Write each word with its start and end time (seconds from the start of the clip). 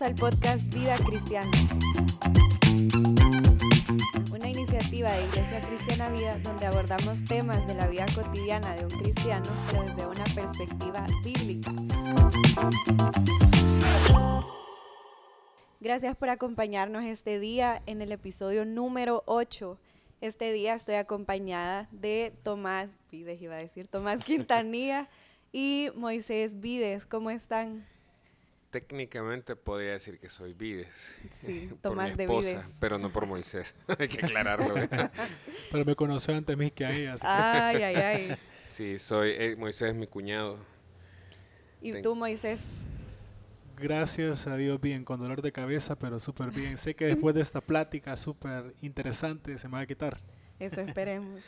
Al 0.00 0.14
podcast 0.14 0.62
Vida 0.74 0.96
Cristiana, 0.98 1.50
una 4.30 4.48
iniciativa 4.48 5.10
de 5.10 5.24
Iglesia 5.24 5.60
Cristiana 5.62 6.10
Vida 6.10 6.38
donde 6.42 6.66
abordamos 6.66 7.24
temas 7.24 7.66
de 7.66 7.74
la 7.74 7.88
vida 7.88 8.04
cotidiana 8.14 8.74
de 8.74 8.84
un 8.84 8.90
cristiano, 8.90 9.46
desde 9.72 10.06
una 10.06 10.24
perspectiva 10.24 11.06
bíblica. 11.24 11.72
Gracias 15.80 16.14
por 16.14 16.28
acompañarnos 16.28 17.04
este 17.04 17.40
día 17.40 17.82
en 17.86 18.02
el 18.02 18.12
episodio 18.12 18.66
número 18.66 19.22
8. 19.26 19.78
Este 20.20 20.52
día 20.52 20.74
estoy 20.74 20.96
acompañada 20.96 21.88
de 21.90 22.34
Tomás 22.42 22.90
Vides, 23.10 23.40
iba 23.40 23.54
a 23.54 23.58
decir, 23.58 23.86
Tomás 23.86 24.22
Quintanilla 24.24 25.08
y 25.52 25.88
Moisés 25.94 26.60
Vides. 26.60 27.06
¿Cómo 27.06 27.30
están? 27.30 27.86
Técnicamente 28.70 29.56
podría 29.56 29.92
decir 29.92 30.18
que 30.18 30.28
soy 30.28 30.52
Vides. 30.52 31.18
Sí, 31.44 31.68
por 31.70 31.78
Tomás 31.78 32.10
mi 32.10 32.16
de 32.16 32.24
esposa, 32.24 32.50
Vides. 32.50 32.66
pero 32.80 32.98
no 32.98 33.10
por 33.12 33.26
Moisés. 33.26 33.74
Hay 33.98 34.08
que 34.08 34.24
aclararlo. 34.24 34.76
¿eh? 34.76 34.88
Pero 35.72 35.84
me 35.84 35.94
conoció 35.96 36.34
antes 36.36 36.56
mí 36.56 36.70
que 36.70 36.84
a 36.84 36.90
ella. 36.90 37.16
Ay, 37.22 37.82
ay, 37.82 37.94
ay. 37.96 38.36
Sí, 38.66 38.98
soy 38.98 39.30
eh, 39.36 39.56
Moisés 39.56 39.90
es 39.90 39.94
mi 39.94 40.06
cuñado. 40.06 40.58
¿Y 41.80 41.92
Ten- 41.92 42.02
tú, 42.02 42.14
Moisés? 42.14 42.60
Gracias 43.78 44.46
a 44.46 44.56
Dios 44.56 44.80
bien, 44.80 45.04
con 45.04 45.20
dolor 45.20 45.42
de 45.42 45.52
cabeza, 45.52 45.96
pero 45.96 46.18
súper 46.18 46.50
bien. 46.50 46.78
Sé 46.78 46.94
que 46.96 47.04
después 47.06 47.34
de 47.34 47.42
esta 47.42 47.60
plática 47.60 48.16
súper 48.16 48.74
interesante 48.80 49.58
se 49.58 49.68
me 49.68 49.74
va 49.74 49.80
a 49.80 49.86
quitar. 49.86 50.18
Eso 50.58 50.80
esperemos. 50.80 51.42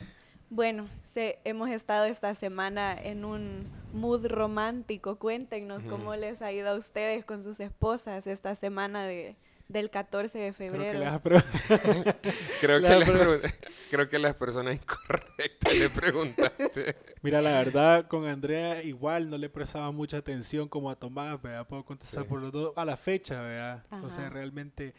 Bueno, 0.49 0.87
se, 1.13 1.39
hemos 1.43 1.69
estado 1.69 2.05
esta 2.05 2.33
semana 2.33 2.97
en 2.99 3.23
un 3.23 3.67
mood 3.93 4.25
romántico. 4.27 5.17
Cuéntenos 5.17 5.83
cómo 5.83 6.15
les 6.15 6.41
ha 6.41 6.51
ido 6.51 6.69
a 6.69 6.75
ustedes 6.75 7.23
con 7.23 7.43
sus 7.43 7.59
esposas 7.59 8.25
esta 8.25 8.55
semana 8.55 9.03
de, 9.05 9.35
del 9.67 9.91
14 9.91 10.39
de 10.39 10.53
Creo 10.53 10.69
que 10.69 10.77
febrero. 10.79 10.99
Creo 12.61 12.81
que, 12.81 14.07
creo 14.07 14.21
las 14.21 14.35
personas 14.35 14.75
incorrectas 14.75 15.75
le 15.75 15.89
preguntaste. 15.89 16.95
Mira, 17.21 17.41
la 17.41 17.51
verdad, 17.51 18.07
con 18.07 18.25
Andrea 18.25 18.81
igual 18.83 19.29
no 19.29 19.37
le 19.37 19.49
prestaba 19.49 19.91
mucha 19.91 20.17
atención 20.17 20.67
como 20.67 20.89
a 20.89 20.95
Tomás, 20.95 21.39
¿verdad? 21.41 21.67
Puedo 21.67 21.85
contestar 21.85 22.23
Sí. 22.23 22.29
por 22.29 22.41
los 22.41 22.51
dos 22.51 22.73
a 22.75 22.85
la 22.85 22.97
fecha, 22.97 23.41
¿verdad? 23.41 23.85
O 24.03 24.09
sea, 24.09 24.25
Ajá. 24.25 24.33
realmente 24.33 24.95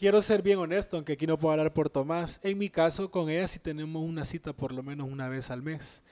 quiero 0.00 0.22
ser 0.22 0.40
bien 0.40 0.58
honesto, 0.58 0.96
aunque 0.96 1.12
aquí 1.12 1.26
no 1.26 1.38
puedo 1.38 1.52
hablar 1.52 1.74
por 1.74 1.90
Tomás. 1.90 2.40
En 2.42 2.56
mi 2.56 2.70
caso, 2.70 3.10
con 3.10 3.28
ella 3.28 3.46
sí 3.46 3.58
tenemos 3.58 4.02
una 4.02 4.24
cita 4.24 4.54
por 4.54 4.72
lo 4.72 4.82
menos 4.82 5.06
una 5.06 5.28
vez 5.28 5.50
al 5.50 5.60
mes. 5.60 6.02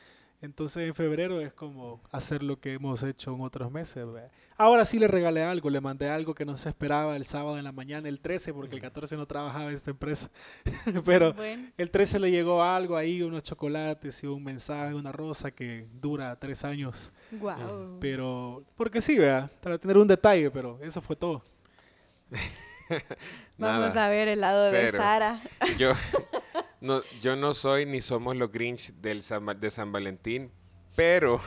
Entonces 0.43 0.87
en 0.87 0.95
febrero 0.95 1.41
es 1.41 1.55
como 1.55 2.01
hacer 2.13 2.43
lo 2.43 2.61
que 2.61 2.75
hemos 2.75 3.03
hecho 3.03 3.35
en 3.35 3.41
otros 3.41 3.73
meses. 3.73 4.07
¿verdad? 4.07 4.31
Ahora 4.59 4.85
sí 4.85 4.99
le 4.99 5.09
regalé 5.09 5.43
algo, 5.43 5.71
le 5.71 5.81
mandé 5.81 6.11
algo 6.11 6.35
que 6.35 6.45
no 6.45 6.55
se 6.55 6.69
esperaba 6.69 7.17
el 7.17 7.25
sábado 7.25 7.57
en 7.57 7.65
la 7.65 7.73
mañana, 7.73 8.11
el 8.11 8.21
13, 8.21 8.53
porque 8.53 8.75
el 8.75 8.83
14 8.83 9.17
no 9.17 9.25
trabajaba 9.27 9.73
esta 9.73 9.91
empresa. 9.91 10.31
Pero 11.07 11.33
Bueno, 11.33 11.71
el 11.79 11.91
13 11.91 12.19
le 12.21 12.31
llegó 12.31 12.63
algo 12.63 12.95
ahí, 12.95 13.23
unos 13.23 13.43
chocolates 13.43 14.23
y 14.23 14.27
un 14.27 14.45
mensaje, 14.45 14.95
una 14.95 15.13
rosa 15.13 15.51
que 15.51 15.89
dura 15.95 16.39
tres 16.39 16.63
años. 16.63 17.11
wow. 17.33 17.97
Pero, 18.01 18.65
porque 18.77 19.01
sí, 19.01 19.19
vea, 19.19 19.51
para 19.63 19.79
tener 19.79 19.97
un 19.97 20.07
detalle, 20.07 20.51
pero 20.51 20.79
eso 20.83 21.01
fue 21.01 21.17
todo. 21.17 21.43
Vamos 23.59 23.97
a 23.97 24.09
ver 24.09 24.29
el 24.29 24.41
lado 24.41 24.71
de. 24.71 24.91
Sara. 24.91 25.41
Yo 25.77 25.93
no, 26.81 27.03
yo 27.21 27.37
no 27.37 27.55
soy 27.55 27.87
ni 27.87 28.01
somos 28.01 28.37
los 28.37 28.51
Grinch 28.51 28.93
del 28.95 29.23
San 29.23 29.45
de 29.59 29.71
San 29.71 29.93
Valentín, 29.93 30.53
pero 30.97 31.41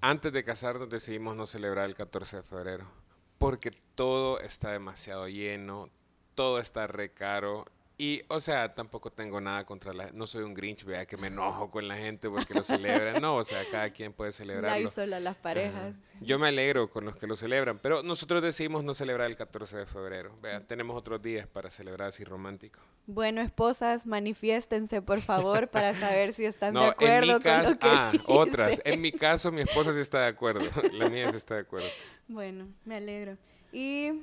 antes 0.00 0.32
de 0.32 0.44
casarnos 0.44 0.88
decidimos 0.88 1.36
no 1.36 1.46
celebrar 1.46 1.86
el 1.86 1.94
14 1.94 2.38
de 2.38 2.42
febrero 2.42 3.00
porque 3.40 3.70
todo 3.94 4.38
está 4.40 4.70
demasiado 4.70 5.26
lleno, 5.26 5.88
todo 6.34 6.58
está 6.58 6.86
re 6.86 7.14
caro. 7.14 7.64
Y, 8.00 8.22
o 8.28 8.40
sea, 8.40 8.74
tampoco 8.74 9.12
tengo 9.12 9.42
nada 9.42 9.66
contra 9.66 9.92
la... 9.92 10.10
No 10.12 10.26
soy 10.26 10.42
un 10.42 10.54
Grinch, 10.54 10.84
vea, 10.84 11.04
que 11.04 11.18
me 11.18 11.26
enojo 11.26 11.70
con 11.70 11.86
la 11.86 11.98
gente 11.98 12.30
porque 12.30 12.54
lo 12.54 12.64
celebran. 12.64 13.20
No, 13.20 13.36
o 13.36 13.44
sea, 13.44 13.62
cada 13.70 13.90
quien 13.90 14.14
puede 14.14 14.30
La 14.30 14.32
celebrarlo. 14.32 15.20
las 15.20 15.36
parejas. 15.36 15.96
Ajá. 15.96 16.18
Yo 16.22 16.38
me 16.38 16.48
alegro 16.48 16.88
con 16.88 17.04
los 17.04 17.18
que 17.18 17.26
lo 17.26 17.36
celebran, 17.36 17.78
pero 17.78 18.02
nosotros 18.02 18.40
decidimos 18.40 18.84
no 18.84 18.94
celebrar 18.94 19.28
el 19.28 19.36
14 19.36 19.76
de 19.76 19.84
febrero. 19.84 20.34
Vea, 20.40 20.66
tenemos 20.66 20.96
otros 20.96 21.20
días 21.20 21.46
para 21.46 21.68
celebrar 21.68 22.08
así 22.08 22.24
romántico. 22.24 22.80
Bueno, 23.06 23.42
esposas, 23.42 24.06
manifiéstense, 24.06 25.02
por 25.02 25.20
favor, 25.20 25.68
para 25.68 25.92
saber 26.00 26.32
si 26.32 26.46
están 26.46 26.72
de 26.72 26.86
acuerdo 26.86 27.32
en 27.32 27.38
mi 27.38 27.42
con 27.42 27.62
lo 27.64 27.78
que 27.78 27.86
ah, 27.86 28.10
dice. 28.12 28.24
otras. 28.28 28.80
En 28.86 29.02
mi 29.02 29.12
caso, 29.12 29.52
mi 29.52 29.60
esposa 29.60 29.92
sí 29.92 30.00
está 30.00 30.20
de 30.20 30.28
acuerdo. 30.28 30.62
La 30.94 31.10
mía 31.10 31.30
sí 31.30 31.36
está 31.36 31.56
de 31.56 31.60
acuerdo. 31.60 31.88
Bueno, 32.28 32.66
me 32.86 32.96
alegro. 32.96 33.36
Y 33.74 34.22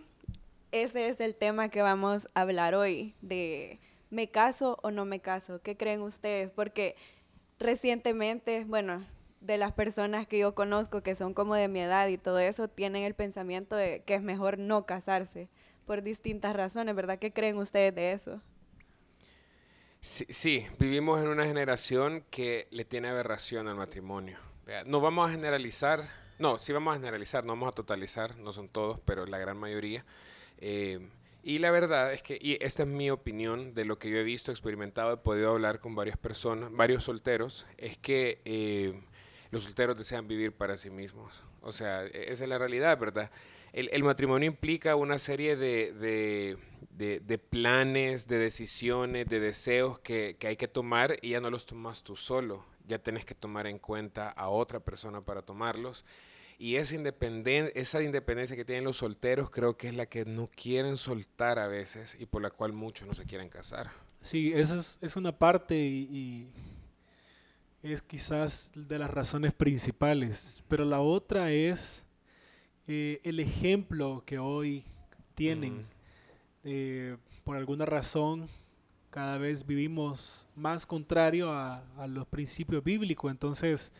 ese 0.72 1.10
es 1.10 1.20
el 1.20 1.36
tema 1.36 1.70
que 1.70 1.82
vamos 1.82 2.30
a 2.34 2.42
hablar 2.42 2.76
hoy, 2.76 3.16
de 3.22 3.80
¿me 4.10 4.30
caso 4.30 4.78
o 4.84 4.92
no 4.92 5.06
me 5.06 5.20
caso? 5.20 5.62
¿Qué 5.62 5.78
creen 5.78 6.02
ustedes? 6.02 6.50
Porque 6.50 6.96
recientemente, 7.60 8.66
bueno, 8.66 9.06
de 9.42 9.58
las 9.58 9.72
personas 9.74 10.28
que 10.28 10.40
yo 10.40 10.56
conozco 10.56 11.02
que 11.02 11.16
son 11.16 11.34
como 11.34 11.56
de 11.56 11.68
mi 11.68 11.82
edad 11.82 12.08
y 12.08 12.18
todo 12.18 12.40
eso, 12.40 12.68
tienen 12.68 13.04
el 13.04 13.14
pensamiento 13.14 13.76
de 13.76 14.04
que 14.04 14.16
es 14.16 14.22
mejor 14.22 14.58
no 14.58 14.86
casarse 14.86 15.50
por 15.86 16.02
distintas 16.02 16.56
razones, 16.56 16.96
¿verdad? 16.96 17.20
¿Qué 17.20 17.32
creen 17.32 17.58
ustedes 17.58 17.96
de 17.96 18.12
eso? 18.12 18.42
Sí, 20.02 20.26
sí, 20.30 20.68
vivimos 20.80 21.22
en 21.22 21.30
una 21.30 21.46
generación 21.46 22.24
que 22.30 22.68
le 22.72 22.86
tiene 22.86 23.10
aberración 23.10 23.68
al 23.68 23.76
matrimonio. 23.76 24.38
No 24.86 25.00
vamos 25.02 25.28
a 25.28 25.32
generalizar, 25.32 26.08
no, 26.40 26.60
sí 26.60 26.74
vamos 26.74 26.94
a 26.94 26.98
generalizar, 26.98 27.46
no 27.46 27.54
vamos 27.54 27.70
a 27.70 27.72
totalizar, 27.72 28.38
no 28.38 28.52
son 28.52 28.68
todos, 28.68 29.00
pero 29.06 29.26
la 29.26 29.38
gran 29.38 29.58
mayoría. 29.58 30.06
Eh, 30.60 31.00
y 31.44 31.60
la 31.60 31.72
verdad 31.72 32.12
es 32.12 32.24
que, 32.24 32.38
y 32.42 32.58
esta 32.64 32.84
es 32.84 32.90
mi 32.90 33.10
opinión 33.10 33.74
de 33.74 33.86
lo 33.86 33.98
que 34.00 34.10
yo 34.10 34.18
he 34.18 34.24
visto, 34.24 34.52
experimentado, 34.52 35.14
he 35.14 35.18
podido 35.18 35.52
hablar 35.52 35.80
con 35.80 35.96
varias 35.96 36.18
personas, 36.18 36.72
varios 36.74 37.06
solteros, 37.06 37.66
es 37.78 37.98
que 37.98 38.42
eh, 38.46 39.00
los 39.52 39.64
solteros 39.64 39.98
desean 39.98 40.28
vivir 40.28 40.52
para 40.52 40.78
sí 40.78 40.90
mismos. 40.90 41.42
O 41.62 41.72
sea, 41.72 42.06
e- 42.06 42.32
esa 42.32 42.44
es 42.44 42.50
la 42.50 42.58
realidad, 42.58 42.98
¿verdad? 43.00 43.32
El, 43.74 44.04
matrimonio 44.04 44.48
implica 44.48 44.96
una 44.96 45.20
serie 45.20 45.56
de, 45.56 45.94
de- 45.94 46.58
de- 46.92 47.20
de 47.20 47.38
planes, 47.38 48.28
de 48.28 48.38
decisiones, 48.40 49.28
de 49.28 49.40
deseos 49.40 50.00
que, 50.00 50.36
que 50.40 50.48
hay 50.48 50.58
que 50.58 50.68
tomar 50.68 51.18
y 51.22 51.30
ya 51.30 51.42
no 51.42 51.50
los 51.50 51.66
tomas 51.66 52.04
tú 52.04 52.16
solo, 52.16 52.66
ya 52.88 53.00
tenés 53.00 53.26
que 53.26 53.36
tomar 53.36 53.68
en 53.68 53.78
cuenta 53.80 54.30
a 54.30 54.50
otra 54.50 54.80
persona 54.80 55.22
para 55.22 55.42
tomarlos. 55.44 56.06
Y 56.60 56.78
esa, 56.78 56.96
independen- 56.96 57.72
esa 57.76 58.02
independencia 58.02 58.56
que 58.56 58.66
tienen 58.66 58.84
los 58.84 58.98
solteros 58.98 59.52
creo 59.52 59.78
que 59.78 59.90
es 59.90 59.94
la 59.94 60.08
que 60.08 60.26
no 60.26 60.50
quieren 60.50 60.98
soltar 60.98 61.60
a 61.60 61.68
veces 61.68 62.18
y 62.20 62.26
por 62.26 62.42
la 62.42 62.50
cual 62.50 62.74
muchos 62.74 63.08
no 63.08 63.14
se 63.14 63.26
quieren 63.26 63.48
casar. 63.48 63.92
Sí, 64.22 64.52
esa 64.54 64.76
es, 64.76 64.98
es 65.04 65.16
una 65.16 65.38
parte 65.38 65.78
y, 65.78 66.50
y 67.84 67.94
es 67.94 68.02
quizás 68.02 68.72
de 68.76 68.98
las 68.98 69.12
razones 69.12 69.54
principales, 69.54 70.64
pero 70.68 70.84
la 70.84 71.00
otra 71.00 71.52
es 71.52 72.04
eh, 72.88 73.22
el 73.24 73.40
ejemplo 73.40 74.24
que 74.26 74.40
hoy 74.40 74.84
tienen. 75.36 75.74
Ujú. 75.74 75.84
Eh, 76.64 77.18
por 77.44 77.56
alguna 77.56 77.86
razón, 77.86 78.50
cada 79.12 79.38
vez 79.38 79.64
vivimos 79.64 80.48
más 80.56 80.88
contrario 80.88 81.52
a, 81.52 81.86
a 81.98 82.08
los 82.08 82.26
principios 82.26 82.84
bíblicos, 82.84 83.30
entonces... 83.30 83.94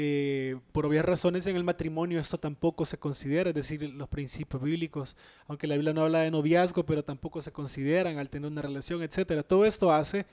eh, 0.00 0.56
por 0.70 0.86
obvias 0.86 1.04
razones 1.04 1.44
en 1.48 1.56
el 1.56 1.64
matrimonio 1.64 2.20
esto 2.20 2.38
tampoco 2.38 2.84
se 2.84 2.96
considera, 2.98 3.50
es 3.50 3.54
decir, 3.56 3.82
los 3.94 4.08
principios 4.08 4.62
bíblicos, 4.62 5.16
aunque 5.48 5.66
la 5.66 5.74
Biblia 5.74 5.92
no 5.92 6.02
habla 6.02 6.20
de 6.20 6.30
noviazgo, 6.30 6.86
pero 6.86 7.02
tampoco 7.02 7.40
se 7.40 7.50
consideran 7.50 8.16
al 8.18 8.30
tener 8.30 8.48
una 8.48 8.62
relación, 8.62 9.02
etcétera. 9.02 9.42
Todo 9.42 9.64
esto 9.66 9.90
hace 9.92 10.24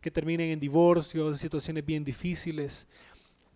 que 0.00 0.12
terminen 0.12 0.50
en 0.50 0.60
divorcios, 0.60 1.38
situaciones 1.40 1.84
bien 1.84 2.04
difíciles. 2.04 2.86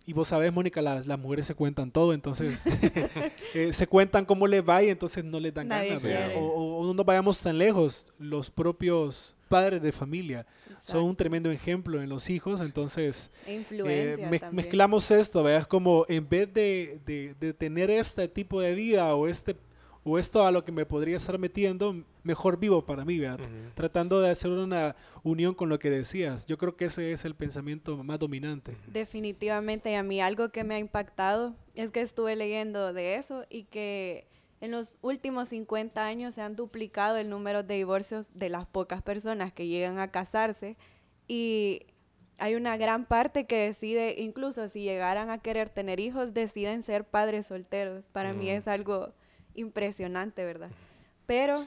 Y 0.06 0.12
vos 0.12 0.26
sabés, 0.28 0.52
Mónica, 0.52 0.82
las, 0.82 1.06
las 1.06 1.18
mujeres 1.20 1.46
se 1.46 1.54
cuentan 1.54 1.92
todo, 1.92 2.12
entonces 2.12 2.66
eh, 3.54 3.72
se 3.72 3.86
cuentan 3.86 4.24
cómo 4.26 4.48
les 4.48 4.62
va 4.68 4.82
y 4.82 4.88
entonces 4.90 5.24
no 5.24 5.38
les 5.38 5.54
dan 5.54 5.68
Nadie 5.68 5.90
ganas. 5.90 6.02
o- 6.36 6.78
o 6.80 6.86
no 6.86 6.94
nos 6.94 7.06
vayamos 7.06 7.40
tan 7.40 7.56
lejos, 7.58 8.12
los 8.18 8.50
propios 8.50 9.36
padres 9.48 9.80
de 9.80 9.92
familia 9.92 10.44
son 10.84 11.04
un 11.04 11.16
tremendo 11.16 11.50
ejemplo 11.50 12.02
en 12.02 12.08
los 12.08 12.28
hijos, 12.30 12.60
entonces 12.60 13.30
E 13.46 13.54
eh, 14.14 14.16
mez- 14.30 14.40
mezclamos 14.52 15.10
esto, 15.10 15.42
¿verdad? 15.42 15.66
Como 15.66 16.04
en 16.08 16.28
vez 16.28 16.52
de, 16.52 16.98
de- 17.06 17.34
de 17.40 17.54
tener 17.54 17.90
este 17.90 18.28
tipo 18.28 18.60
de 18.60 18.74
vida 18.74 19.14
o 19.14 19.26
este 19.28 19.56
o 20.06 20.18
esto 20.18 20.44
a 20.46 20.50
lo 20.52 20.62
que 20.66 20.70
me 20.70 20.84
podría 20.84 21.16
estar 21.16 21.38
metiendo, 21.38 21.96
mejor 22.24 22.58
vivo 22.58 22.84
para 22.84 23.06
mí, 23.06 23.18
¿verdad? 23.18 23.48
Tratando 23.74 24.20
de 24.20 24.28
hacer 24.28 24.50
una 24.50 24.94
unión 25.22 25.54
con 25.54 25.70
lo 25.70 25.78
que 25.78 25.88
decías. 25.88 26.44
Yo 26.44 26.58
creo 26.58 26.76
que 26.76 26.84
ese 26.84 27.12
es 27.12 27.24
el 27.24 27.34
pensamiento 27.34 27.96
más 28.04 28.18
dominante. 28.18 28.76
Definitivamente, 28.86 29.92
y 29.92 29.94
a 29.94 30.02
mí 30.02 30.20
algo 30.20 30.50
que 30.50 30.62
me 30.62 30.74
ha 30.74 30.78
impactado 30.78 31.54
es 31.74 31.90
que 31.90 32.02
estuve 32.02 32.36
leyendo 32.36 32.92
de 32.92 33.14
eso 33.14 33.44
y 33.48 33.62
que 33.64 34.26
en 34.64 34.70
los 34.70 34.98
últimos 35.02 35.48
50 35.48 36.06
años 36.06 36.34
se 36.34 36.40
han 36.40 36.56
duplicado 36.56 37.18
el 37.18 37.28
número 37.28 37.62
de 37.62 37.74
divorcios 37.74 38.28
de 38.32 38.48
las 38.48 38.64
pocas 38.64 39.02
personas 39.02 39.52
que 39.52 39.66
llegan 39.66 39.98
a 39.98 40.10
casarse 40.10 40.78
y 41.28 41.82
hay 42.38 42.54
una 42.54 42.78
gran 42.78 43.04
parte 43.04 43.44
que 43.44 43.58
decide, 43.58 44.14
incluso 44.18 44.66
si 44.68 44.80
llegaran 44.80 45.28
a 45.28 45.36
querer 45.36 45.68
tener 45.68 46.00
hijos, 46.00 46.32
deciden 46.32 46.82
ser 46.82 47.04
padres 47.04 47.46
solteros. 47.46 48.06
Para 48.06 48.32
mí 48.32 48.46
Ujú. 48.46 48.56
es 48.56 48.66
algo 48.66 49.12
impresionante, 49.54 50.46
¿verdad? 50.46 50.70
Pero 51.26 51.66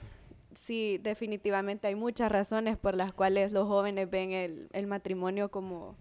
sí, 0.56 0.98
definitivamente 0.98 1.88
hay 1.88 1.96
muchas 1.96 2.32
razones 2.32 2.78
por 2.78 2.96
las 2.96 3.14
cuales 3.14 3.52
los 3.52 3.68
jóvenes 3.68 4.10
ven 4.10 4.32
el, 4.32 4.70
el 4.74 4.88
matrimonio 4.88 5.52
como 5.52 5.96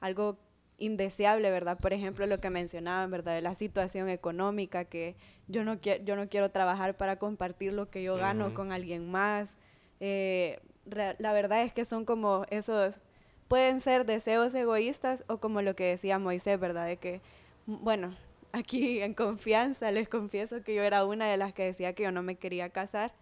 algo 0.00 0.36
indeseable, 0.80 1.50
¿verdad? 1.50 1.78
Por 1.80 1.92
ejemplo, 1.92 2.26
lo 2.26 2.38
que 2.38 2.50
mencionaban, 2.50 3.10
¿verdad? 3.10 3.34
De 3.34 3.42
la 3.42 3.54
situación 3.54 4.08
económica, 4.08 4.84
que 4.84 5.14
yo 5.46 5.62
no, 5.62 5.78
quiero, 5.78 6.02
yo 6.04 6.16
no 6.16 6.28
quiero 6.28 6.50
trabajar 6.50 6.96
para 6.96 7.16
compartir 7.16 7.72
lo 7.72 7.90
que 7.90 8.02
yo 8.02 8.16
gano 8.16 8.52
con 8.54 8.72
alguien 8.72 9.08
más. 9.08 9.54
Eh, 10.00 10.58
la 10.86 11.32
verdad 11.32 11.62
es 11.62 11.72
que 11.72 11.84
son 11.84 12.04
como 12.04 12.44
esos, 12.50 12.98
pueden 13.46 13.80
ser 13.80 14.06
deseos 14.06 14.54
egoístas 14.54 15.24
o 15.28 15.38
como 15.38 15.62
lo 15.62 15.76
que 15.76 15.84
decía 15.84 16.18
Moisés, 16.18 16.58
¿verdad? 16.58 16.86
De 16.86 16.96
que, 16.96 17.20
bueno, 17.66 18.16
aquí 18.52 19.00
en 19.02 19.14
confianza 19.14 19.90
les 19.92 20.08
confieso 20.08 20.62
que 20.62 20.74
yo 20.74 20.82
era 20.82 21.04
una 21.04 21.30
de 21.30 21.36
las 21.36 21.52
que 21.52 21.64
decía 21.64 21.92
que 21.94 22.04
yo 22.04 22.12
no 22.12 22.22
me 22.22 22.36
quería 22.36 22.70
casar 22.70 23.12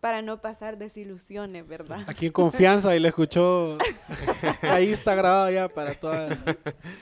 para 0.00 0.22
no 0.22 0.40
pasar 0.40 0.78
desilusiones, 0.78 1.66
¿verdad? 1.66 2.04
Aquí 2.08 2.26
en 2.26 2.32
confianza 2.32 2.96
y 2.96 3.00
le 3.00 3.08
escuchó, 3.08 3.76
ahí 4.62 4.90
está 4.90 5.14
grabado 5.14 5.50
ya 5.50 5.68
para 5.68 5.94
todas. 5.94 6.38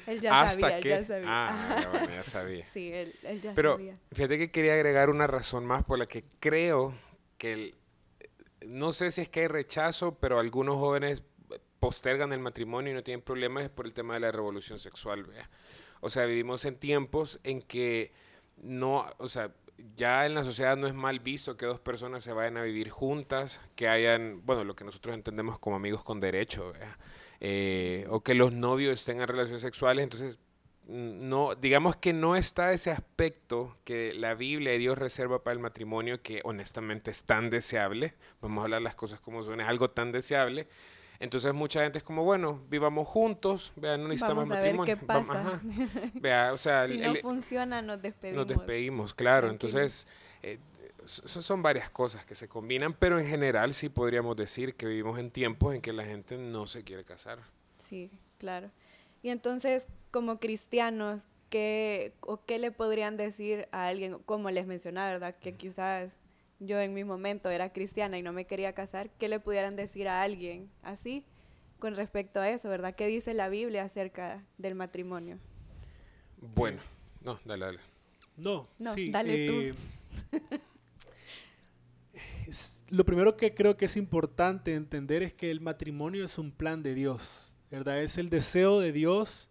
Él 0.07 0.21
ya 0.21 0.49
sabía, 0.49 0.79
él 0.79 0.85
ya 0.85 1.05
sabía. 1.05 1.27
Ah, 1.29 1.89
bueno, 1.93 2.11
ya 2.11 2.25
sabía. 2.25 2.65
sí, 2.73 2.93
él, 2.93 3.15
él 3.23 3.41
ya 3.41 3.55
Pero, 3.55 3.77
sabía. 3.77 3.95
fíjate 4.13 4.39
que 4.39 4.51
quería 4.51 4.75
agregar 4.75 5.11
una 5.11 5.27
razón 5.27 5.65
más 5.65 5.85
por 5.85 5.99
la 5.99 6.07
que 6.07 6.25
creo 6.41 6.93
que, 7.37 7.53
el, 7.53 7.75
no 8.67 8.93
sé 8.93 9.13
si 9.13 9.21
es 9.21 9.29
que 9.29 9.41
hay 9.41 9.49
rechazo, 9.49 10.19
pero 10.19 10.41
algunos 10.41 10.77
jóvenes 10.77 11.23
postergan 11.79 12.33
el 12.33 12.41
matrimonio 12.41 12.93
y 12.93 12.95
no 12.97 13.05
tienen 13.05 13.23
problemas 13.23 13.63
es 13.65 13.71
por 13.71 13.87
el 13.87 13.93
tema 13.93 14.15
de 14.15 14.21
la 14.21 14.33
revolución 14.33 14.81
sexual, 14.81 15.23
¿vea? 15.23 15.49
O 16.01 16.11
sea, 16.11 16.27
vivimos 16.27 16.65
en 16.65 16.77
tiempos 16.77 17.39
en 17.45 17.63
que 17.63 18.13
no, 18.57 19.07
o 19.19 19.29
sea, 19.29 19.53
ya 19.97 20.27
en 20.27 20.35
la 20.35 20.45
sociedad 20.45 20.77
no 20.77 20.87
es 20.87 20.95
mal 20.95 21.21
visto 21.21 21.57
que 21.57 21.67
dos 21.67 21.81
personas 21.81 22.25
se 22.25 22.33
vayan 22.33 22.57
a 22.57 22.63
vivir 22.63 22.91
juntas, 22.91 23.61
que 23.77 23.89
hayan, 23.89 24.45
bueno, 24.45 24.65
lo 24.65 24.75
que 24.75 24.85
nosotros 24.85 25.15
entendemos 25.15 25.59
como 25.59 25.77
amigos 25.77 26.03
con 26.05 26.21
derecho, 26.21 26.73
eh, 27.41 28.07
o 28.11 28.23
que 28.23 28.35
los 28.35 28.53
novios 28.53 29.05
tengan 29.05 29.29
relaciones 29.29 29.63
sexuales, 29.63 30.03
entonces 30.03 30.39
no, 30.89 31.55
digamos 31.55 31.97
que 31.97 32.15
no 32.15 32.35
está 32.35 32.73
ese 32.73 32.91
aspecto 32.91 33.77
que 33.85 34.15
la 34.15 34.35
Biblia 34.35 34.75
y 34.75 34.79
Dios 34.79 34.97
reserva 34.97 35.45
para 35.45 35.53
el 35.53 35.61
matrimonio 35.61 36.23
que 36.23 36.41
honestamente 36.45 37.11
es 37.11 37.25
tan 37.25 37.51
deseable, 37.51 38.15
vamos 38.41 38.63
a 38.63 38.65
hablar 38.65 38.83
las 38.83 38.97
cosas 38.97 39.21
como 39.21 39.43
son, 39.43 39.61
es 39.61 39.69
algo 39.69 39.91
tan 39.91 40.13
deseable, 40.13 40.67
entonces 41.21 41.53
mucha 41.55 41.83
gente 41.83 41.99
es 41.99 42.05
como, 42.05 42.25
bueno, 42.25 42.61
vivamos 42.71 43.07
juntos, 43.09 43.73
vea, 43.77 43.97
no 43.97 44.09
necesitamos 44.09 44.49
Vamos 44.49 44.57
a 44.57 44.61
matrimonio. 44.61 44.95
ver 44.95 44.99
qué 45.01 45.07
pasa. 45.07 45.61
Vea, 46.15 46.53
o 46.53 46.57
sea, 46.57 46.87
si 46.87 47.01
el- 47.03 47.15
no 47.15 47.15
funciona, 47.21 47.83
nos 47.83 48.01
despedimos. 48.03 48.47
nos 48.47 48.57
despedimos, 48.57 49.15
claro. 49.15 49.51
Entonces, 49.51 50.07
eh, 50.43 50.59
so- 51.05 51.43
son 51.43 51.63
varias 51.63 51.91
cosas 51.91 52.25
que 52.25 52.35
se 52.35 52.49
combinan, 52.49 52.93
pero 52.95 53.19
en 53.19 53.27
general 53.27 53.75
sí 53.75 53.89
podríamos 53.89 54.37
decir 54.37 54.75
que 54.75 54.87
vivimos 54.87 55.19
en 55.19 55.31
tiempos 55.31 55.75
en 55.75 55.81
que 55.81 55.93
la 55.93 56.05
gente 56.05 56.37
no 56.39 56.67
se 56.67 56.85
quiere 56.85 57.05
casar. 57.05 57.39
Sí, 57.79 58.11
claro. 58.39 58.71
Y 59.23 59.31
entonces, 59.31 59.87
como 60.13 60.39
cristianos, 60.39 61.27
¿qué, 61.51 62.13
o 62.21 62.45
qué 62.45 62.59
le 62.59 62.71
podrían 62.71 63.17
decir 63.17 63.67
a 63.73 63.87
alguien, 63.89 64.19
como 64.25 64.51
les 64.51 64.67
mencionaba, 64.67 65.11
¿verdad? 65.13 65.35
Que 65.35 65.55
quizás 65.55 66.17
yo 66.61 66.81
en 66.81 66.93
mi 66.95 67.05
momento 67.05 67.51
era 67.51 67.73
cristiana 67.73 68.19
y 68.19 68.23
no 68.23 68.33
me 68.33 68.47
quería 68.47 68.73
casar, 68.73 69.11
¿qué 69.19 69.29
le 69.29 69.41
pudieran 69.41 69.77
decir 69.77 70.09
a 70.09 70.23
alguien 70.23 70.71
así 70.83 71.25
con 71.79 71.95
respecto 71.95 72.41
a 72.41 72.49
eso, 72.51 72.69
¿verdad? 72.69 72.95
¿Qué 72.95 73.07
dice 73.07 73.35
la 73.35 73.49
Biblia 73.49 73.85
acerca 73.85 74.45
del 74.59 74.75
matrimonio? 74.75 75.39
Bueno, 76.55 76.81
no, 77.23 77.39
dale, 77.45 77.65
dale. 77.67 77.79
No, 78.37 78.69
No, 78.79 78.93
sí. 78.95 79.11
dale 79.11 79.47
tú. 79.47 79.53
eh, 79.61 79.75
es- 82.47 82.85
lo 82.91 83.05
primero 83.05 83.37
que 83.37 83.55
creo 83.55 83.77
que 83.77 83.85
es 83.85 83.97
importante 83.97 84.75
entender 84.75 85.23
es 85.23 85.33
que 85.33 85.51
el 85.51 85.61
matrimonio 85.61 86.25
es 86.25 86.39
un 86.39 86.51
plan 86.51 86.83
de 86.83 86.95
Dios, 86.95 87.55
¿verdad? 87.71 88.03
Es 88.03 88.19
el 88.19 88.31
deseo 88.31 88.81
de 88.81 88.93
Dios 88.93 89.51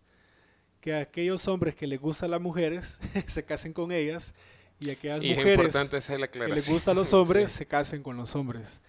que 0.81 0.95
aquellos 0.95 1.47
hombres 1.47 1.75
que 1.75 1.87
les 1.87 1.99
gustan 1.99 2.31
las 2.31 2.41
mujeres 2.41 2.99
se 3.27 3.43
casen 3.43 3.73
con 3.73 3.91
ellas 3.91 4.33
y 4.79 4.89
aquellas 4.89 5.23
Y 5.23 5.31
es 5.31 5.37
mujeres 5.37 6.09
la 6.19 6.27
que 6.27 6.47
les 6.47 6.69
gustan 6.69 6.95
los 6.95 7.13
hombres 7.13 7.51
Sí. 7.51 7.57
se 7.59 7.65
casen 7.65 8.03
con 8.03 8.17
los 8.17 8.35
hombres. 8.35 8.81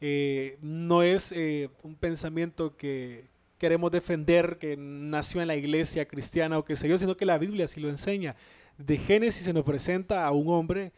Eh, 0.00 0.58
no 0.60 1.02
es 1.02 1.32
eh, 1.32 1.70
un 1.82 1.94
pensamiento 1.94 2.76
que 2.76 3.24
queremos 3.58 3.90
defender 3.90 4.58
que 4.58 4.76
nació 4.76 5.40
en 5.40 5.48
la 5.48 5.56
iglesia 5.56 6.06
cristiana 6.06 6.58
o 6.58 6.64
qué 6.64 6.76
sé 6.76 6.88
yo, 6.88 6.98
sino 6.98 7.16
que 7.16 7.24
la 7.24 7.38
Biblia 7.38 7.66
sí 7.66 7.80
lo 7.80 7.88
enseña. 7.88 8.36
De 8.78 8.98
Génesis 8.98 9.44
se 9.44 9.52
nos 9.52 9.64
presenta 9.64 10.26
a 10.26 10.30
un 10.32 10.48
hombre 10.50 10.92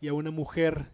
y 0.00 0.08
a 0.08 0.12
una 0.12 0.30
mujer. 0.30 0.86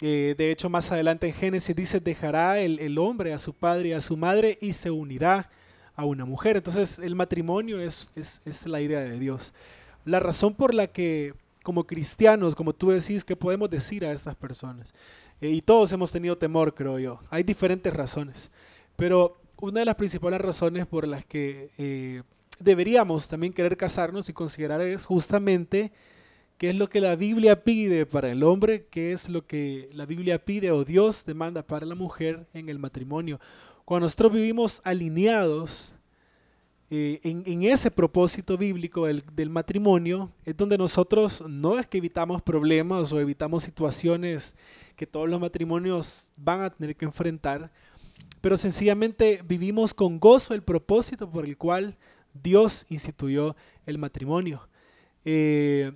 Eh, 0.00 0.34
de 0.36 0.50
hecho, 0.50 0.68
más 0.70 0.90
adelante 0.90 1.26
en 1.28 1.34
Génesis 1.34 1.76
dice, 1.76 2.00
dejará 2.00 2.58
el, 2.58 2.78
el 2.80 2.98
hombre 2.98 3.32
a 3.34 3.38
su 3.38 3.52
padre 3.54 3.90
y 3.90 3.92
a 3.92 4.00
su 4.00 4.16
madre 4.16 4.58
y 4.60 4.72
se 4.72 4.90
unirá 4.90 5.50
a 5.94 6.04
una 6.06 6.24
mujer. 6.24 6.56
Entonces, 6.56 6.98
el 6.98 7.14
matrimonio 7.14 7.80
es, 7.80 8.12
es, 8.16 8.40
es 8.46 8.66
la 8.66 8.80
idea 8.80 9.00
de 9.00 9.18
Dios. 9.18 9.52
La 10.06 10.18
razón 10.20 10.54
por 10.54 10.72
la 10.74 10.86
que 10.88 11.34
como 11.62 11.86
cristianos, 11.86 12.54
como 12.54 12.72
tú 12.72 12.90
decís, 12.90 13.24
¿qué 13.24 13.36
podemos 13.36 13.70
decir 13.70 14.04
a 14.04 14.12
estas 14.12 14.34
personas? 14.36 14.92
Eh, 15.40 15.50
y 15.50 15.62
todos 15.62 15.92
hemos 15.92 16.12
tenido 16.12 16.36
temor, 16.36 16.74
creo 16.74 16.98
yo. 16.98 17.20
Hay 17.30 17.42
diferentes 17.42 17.92
razones. 17.92 18.50
Pero 18.96 19.36
una 19.60 19.80
de 19.80 19.86
las 19.86 19.94
principales 19.94 20.40
razones 20.40 20.86
por 20.86 21.06
las 21.06 21.24
que 21.24 21.70
eh, 21.78 22.22
deberíamos 22.58 23.28
también 23.28 23.52
querer 23.52 23.76
casarnos 23.76 24.28
y 24.28 24.32
considerar 24.32 24.80
es 24.80 25.06
justamente 25.06 25.92
qué 26.58 26.70
es 26.70 26.76
lo 26.76 26.88
que 26.88 27.00
la 27.00 27.16
Biblia 27.16 27.64
pide 27.64 28.06
para 28.06 28.30
el 28.30 28.42
hombre, 28.42 28.86
qué 28.90 29.12
es 29.12 29.28
lo 29.28 29.46
que 29.46 29.90
la 29.92 30.06
Biblia 30.06 30.44
pide 30.44 30.70
o 30.70 30.84
Dios 30.84 31.24
demanda 31.26 31.66
para 31.66 31.86
la 31.86 31.94
mujer 31.94 32.46
en 32.54 32.68
el 32.68 32.78
matrimonio. 32.78 33.40
Cuando 33.84 34.06
nosotros 34.06 34.32
vivimos 34.34 34.80
alineados 34.84 35.94
eh, 36.94 37.20
en, 37.24 37.62
ese 37.62 37.90
propósito 37.90 38.58
bíblico 38.58 39.06
del, 39.06 39.24
del 39.32 39.48
matrimonio, 39.48 40.30
es 40.44 40.54
donde 40.54 40.76
nosotros 40.76 41.42
no 41.48 41.78
es 41.78 41.86
que 41.86 41.96
evitamos 41.96 42.42
problemas 42.42 43.10
o 43.14 43.18
evitamos 43.18 43.62
situaciones 43.62 44.54
que 44.94 45.06
todos 45.06 45.26
los 45.26 45.40
matrimonios 45.40 46.34
van 46.36 46.60
a 46.60 46.68
tener 46.68 46.94
que 46.94 47.06
enfrentar, 47.06 47.72
pero 48.42 48.58
sencillamente 48.58 49.40
vivimos 49.42 49.94
con 49.94 50.20
gozo 50.20 50.52
el 50.52 50.62
propósito 50.62 51.30
por 51.30 51.46
el 51.46 51.56
cual 51.56 51.96
Dios 52.34 52.84
instituyó 52.90 53.56
el 53.86 53.96
matrimonio. 53.96 54.68
Eh, 55.24 55.92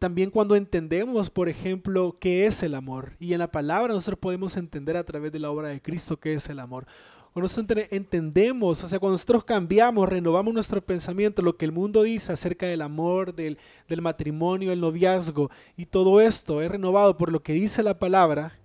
también 0.00 0.30
cuando 0.30 0.56
entendemos, 0.56 1.30
por 1.30 1.48
ejemplo, 1.48 2.16
qué 2.18 2.46
es 2.46 2.64
el 2.64 2.74
amor, 2.74 3.12
y 3.20 3.34
en 3.34 3.38
la 3.38 3.52
palabra 3.52 3.94
nosotros 3.94 4.18
podemos 4.18 4.56
entender 4.56 4.96
a 4.96 5.04
través 5.04 5.30
de 5.30 5.38
la 5.38 5.52
obra 5.52 5.68
de 5.68 5.80
Cristo 5.80 6.18
qué 6.18 6.34
es 6.34 6.48
el 6.48 6.58
amor. 6.58 6.88
Cuando 7.32 7.44
nosotros 7.44 7.78
ente- 7.78 7.96
entendemos, 7.96 8.82
o 8.84 8.88
sea, 8.88 8.98
cuando 8.98 9.14
nosotros 9.14 9.44
cambiamos, 9.44 10.08
renovamos 10.08 10.52
nuestro 10.54 10.80
pensamiento, 10.84 11.42
lo 11.42 11.56
que 11.56 11.64
el 11.64 11.72
mundo 11.72 12.02
dice 12.02 12.32
acerca 12.32 12.66
del 12.66 12.82
amor, 12.82 13.34
del, 13.34 13.58
del 13.88 14.02
matrimonio, 14.02 14.72
el 14.72 14.80
noviazgo, 14.80 15.50
y 15.76 15.86
todo 15.86 16.20
esto 16.20 16.60
es 16.62 16.70
renovado 16.70 17.16
por 17.16 17.32
lo 17.32 17.42
que 17.42 17.52
dice 17.52 17.82
la 17.82 17.98
palabra, 17.98 18.58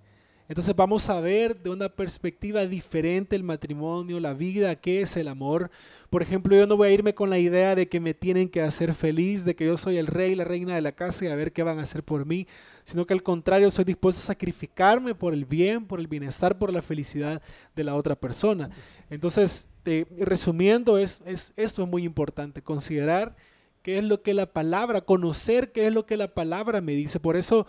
entonces 0.48 0.76
vamos 0.76 1.10
a 1.10 1.20
ver 1.20 1.60
de 1.60 1.72
una 1.72 1.90
perspectiva 1.90 2.66
diferente 2.68 3.36
el 3.36 3.44
matrimonio, 3.44 4.20
la 4.20 4.36
vida, 4.36 4.76
qué 4.76 5.02
es 5.02 5.18
el 5.18 5.28
amor. 5.28 5.72
Por 6.12 6.22
ejemplo, 6.22 6.56
yo 6.56 6.68
no 6.68 6.78
voy 6.78 6.90
a 6.90 6.92
irme 6.92 7.16
con 7.16 7.32
la 7.32 7.40
idea 7.40 7.74
de 7.74 7.90
que 7.90 8.00
me 8.00 8.14
tienen 8.14 8.48
que 8.50 8.62
hacer 8.62 8.94
feliz, 8.94 9.44
de 9.44 9.56
que 9.56 9.66
yo 9.66 9.76
soy 9.76 9.98
el 9.98 10.06
rey, 10.06 10.36
la 10.36 10.44
reina 10.44 10.76
de 10.76 10.82
la 10.82 10.92
casa 10.92 11.26
y 11.26 11.30
a 11.30 11.36
ver 11.36 11.52
qué 11.52 11.64
van 11.64 11.80
a 11.80 11.84
hacer 11.84 12.04
por 12.04 12.28
mí, 12.28 12.46
sino 12.84 13.08
que 13.08 13.14
al 13.14 13.24
contrario 13.24 13.72
soy 13.72 13.86
dispuesto 13.86 14.22
a 14.22 14.26
sacrificarme 14.26 15.16
por 15.16 15.34
el 15.34 15.46
bien, 15.46 15.88
por 15.88 16.00
el 16.00 16.08
bienestar, 16.08 16.60
por 16.60 16.72
la 16.72 16.84
felicidad 16.84 17.42
de 17.76 17.84
la 17.84 17.96
otra 17.96 18.16
persona. 18.16 18.70
Entonces, 19.10 19.68
eh, 19.86 20.06
resumiendo, 20.20 21.00
es, 21.00 21.24
es, 21.26 21.54
esto 21.56 21.82
es 21.84 21.90
muy 21.90 22.04
importante, 22.04 22.62
considerar 22.62 23.36
qué 23.82 23.98
es 23.98 24.04
lo 24.04 24.22
que 24.22 24.36
la 24.36 24.46
palabra, 24.46 25.02
conocer 25.02 25.72
qué 25.72 25.88
es 25.88 25.94
lo 25.94 26.06
que 26.06 26.18
la 26.18 26.36
palabra 26.36 26.82
me 26.82 26.94
dice. 26.94 27.20
Por 27.20 27.36
eso 27.36 27.66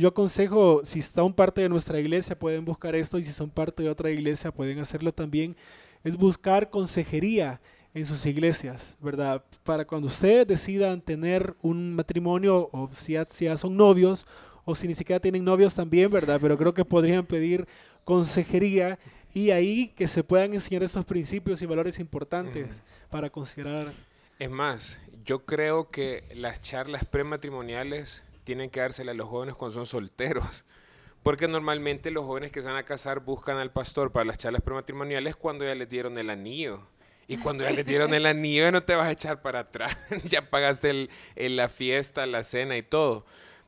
yo 0.00 0.08
aconsejo, 0.08 0.80
si 0.84 1.00
son 1.02 1.32
parte 1.32 1.60
de 1.60 1.68
nuestra 1.68 2.00
iglesia, 2.00 2.38
pueden 2.38 2.64
buscar 2.64 2.94
esto 2.94 3.18
y 3.18 3.24
si 3.24 3.32
son 3.32 3.50
parte 3.50 3.82
de 3.82 3.88
otra 3.88 4.10
iglesia, 4.10 4.50
pueden 4.50 4.78
hacerlo 4.80 5.12
también, 5.12 5.56
es 6.02 6.16
buscar 6.16 6.70
consejería 6.70 7.60
en 7.94 8.04
sus 8.04 8.26
iglesias, 8.26 8.96
¿verdad? 9.00 9.44
Para 9.62 9.84
cuando 9.84 10.08
ustedes 10.08 10.46
decidan 10.46 11.00
tener 11.00 11.54
un 11.62 11.94
matrimonio 11.94 12.68
o 12.72 12.90
si 12.92 13.12
ya, 13.12 13.24
si 13.28 13.44
ya 13.44 13.56
son 13.56 13.76
novios 13.76 14.26
o 14.64 14.74
si 14.74 14.88
ni 14.88 14.94
siquiera 14.94 15.20
tienen 15.20 15.44
novios 15.44 15.74
también, 15.74 16.10
¿verdad? 16.10 16.38
Pero 16.42 16.58
creo 16.58 16.74
que 16.74 16.84
podrían 16.84 17.24
pedir 17.24 17.66
consejería 18.04 18.98
y 19.32 19.50
ahí 19.50 19.92
que 19.96 20.08
se 20.08 20.24
puedan 20.24 20.54
enseñar 20.54 20.82
esos 20.82 21.04
principios 21.04 21.62
y 21.62 21.66
valores 21.66 22.00
importantes 22.00 22.82
para 23.10 23.30
considerar. 23.30 23.92
Es 24.40 24.50
más, 24.50 25.00
yo 25.24 25.44
creo 25.44 25.90
que 25.90 26.24
las 26.34 26.60
charlas 26.60 27.04
prematrimoniales 27.04 28.23
tienen 28.44 28.70
que 28.70 28.80
dársela 28.80 29.12
a 29.12 29.14
los 29.14 29.28
jóvenes 29.28 29.54
cuando 29.56 29.74
son 29.74 29.86
solteros. 29.86 30.64
Porque 31.22 31.48
normalmente 31.48 32.10
los 32.10 32.24
jóvenes 32.24 32.52
que 32.52 32.60
se 32.60 32.68
van 32.68 32.76
a 32.76 32.82
casar 32.84 33.20
buscan 33.20 33.56
al 33.56 33.72
pastor 33.72 34.12
para 34.12 34.26
las 34.26 34.36
charlas 34.38 34.60
prematrimoniales 34.60 35.36
cuando 35.36 35.64
ya 35.64 35.74
les 35.74 35.88
dieron 35.88 36.18
el 36.18 36.28
anillo. 36.30 36.86
Y 37.26 37.38
cuando 37.38 37.64
ya 37.64 37.70
les 37.70 37.86
dieron 37.86 38.12
el 38.12 38.26
anillo 38.26 38.70
no 38.70 38.82
te 38.82 38.94
vas 38.94 39.08
a 39.08 39.12
echar 39.12 39.40
para 39.40 39.60
atrás. 39.60 39.96
ya 40.28 40.50
pagaste 40.50 40.90
el, 40.90 41.10
el- 41.36 41.56
la 41.56 41.70
fiesta, 41.70 42.26
la 42.26 42.42
cena 42.44 42.76
y 42.76 42.82
todo. 42.82 43.24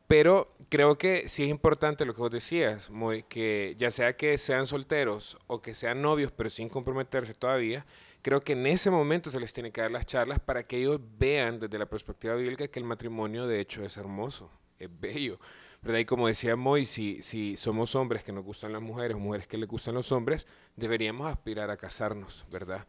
Pero 0.06 0.54
creo 0.68 0.98
que 0.98 1.28
sí 1.28 1.44
es 1.44 1.48
importante 1.48 2.04
lo 2.04 2.14
que 2.14 2.20
vos 2.20 2.30
decías, 2.30 2.90
muy, 2.90 3.22
que 3.24 3.74
ya 3.78 3.90
sea 3.90 4.14
que 4.16 4.36
sean 4.38 4.66
solteros 4.66 5.36
o 5.46 5.62
que 5.62 5.74
sean 5.74 6.00
novios, 6.02 6.30
pero 6.30 6.48
sin 6.50 6.68
comprometerse 6.68 7.34
todavía, 7.34 7.86
creo 8.22 8.40
que 8.42 8.52
en 8.52 8.66
ese 8.68 8.90
momento 8.90 9.30
se 9.32 9.40
les 9.40 9.52
tiene 9.52 9.72
que 9.72 9.80
dar 9.80 9.90
las 9.90 10.06
charlas 10.06 10.38
para 10.38 10.62
que 10.62 10.76
ellos 10.76 11.00
vean 11.18 11.58
desde 11.58 11.78
la 11.78 11.86
perspectiva 11.86 12.34
bíblica 12.36 12.68
que 12.68 12.78
el 12.78 12.84
matrimonio 12.84 13.46
de 13.48 13.58
hecho 13.60 13.82
es 13.84 13.96
hermoso, 13.96 14.48
es 14.78 14.88
bello. 15.00 15.38
¿verdad? 15.82 16.00
Y 16.00 16.04
como 16.04 16.26
decía 16.26 16.56
Moy, 16.56 16.84
si, 16.84 17.22
si 17.22 17.56
somos 17.56 17.94
hombres 17.94 18.24
que 18.24 18.32
nos 18.32 18.44
gustan 18.44 18.72
las 18.72 18.82
mujeres 18.82 19.16
mujeres 19.16 19.46
que 19.46 19.56
les 19.56 19.68
gustan 19.68 19.94
los 19.94 20.10
hombres, 20.12 20.46
deberíamos 20.74 21.26
aspirar 21.28 21.70
a 21.70 21.76
casarnos, 21.76 22.44
¿verdad? 22.50 22.86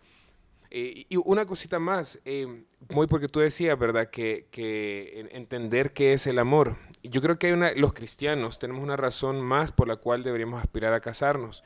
Eh, 0.70 1.06
y 1.08 1.16
una 1.18 1.46
cosita 1.46 1.80
más, 1.80 2.20
eh, 2.26 2.64
muy 2.90 3.08
porque 3.08 3.30
tú 3.30 3.40
decías, 3.40 3.78
¿verdad? 3.80 4.10
Que, 4.10 4.48
que 4.52 5.30
entender 5.32 5.94
qué 5.94 6.14
es 6.14 6.28
el 6.28 6.40
amor. 6.40 6.76
Yo 7.04 7.22
creo 7.22 7.40
que 7.40 7.56
los 7.76 7.94
cristianos 7.94 8.60
tenemos 8.60 8.84
una 8.84 8.98
razón 8.98 9.42
más 9.42 9.72
por 9.72 9.88
la 9.88 9.96
cual 9.96 10.24
deberíamos 10.24 10.60
aspirar 10.60 10.94
a 10.94 11.00
casarnos. 11.00 11.64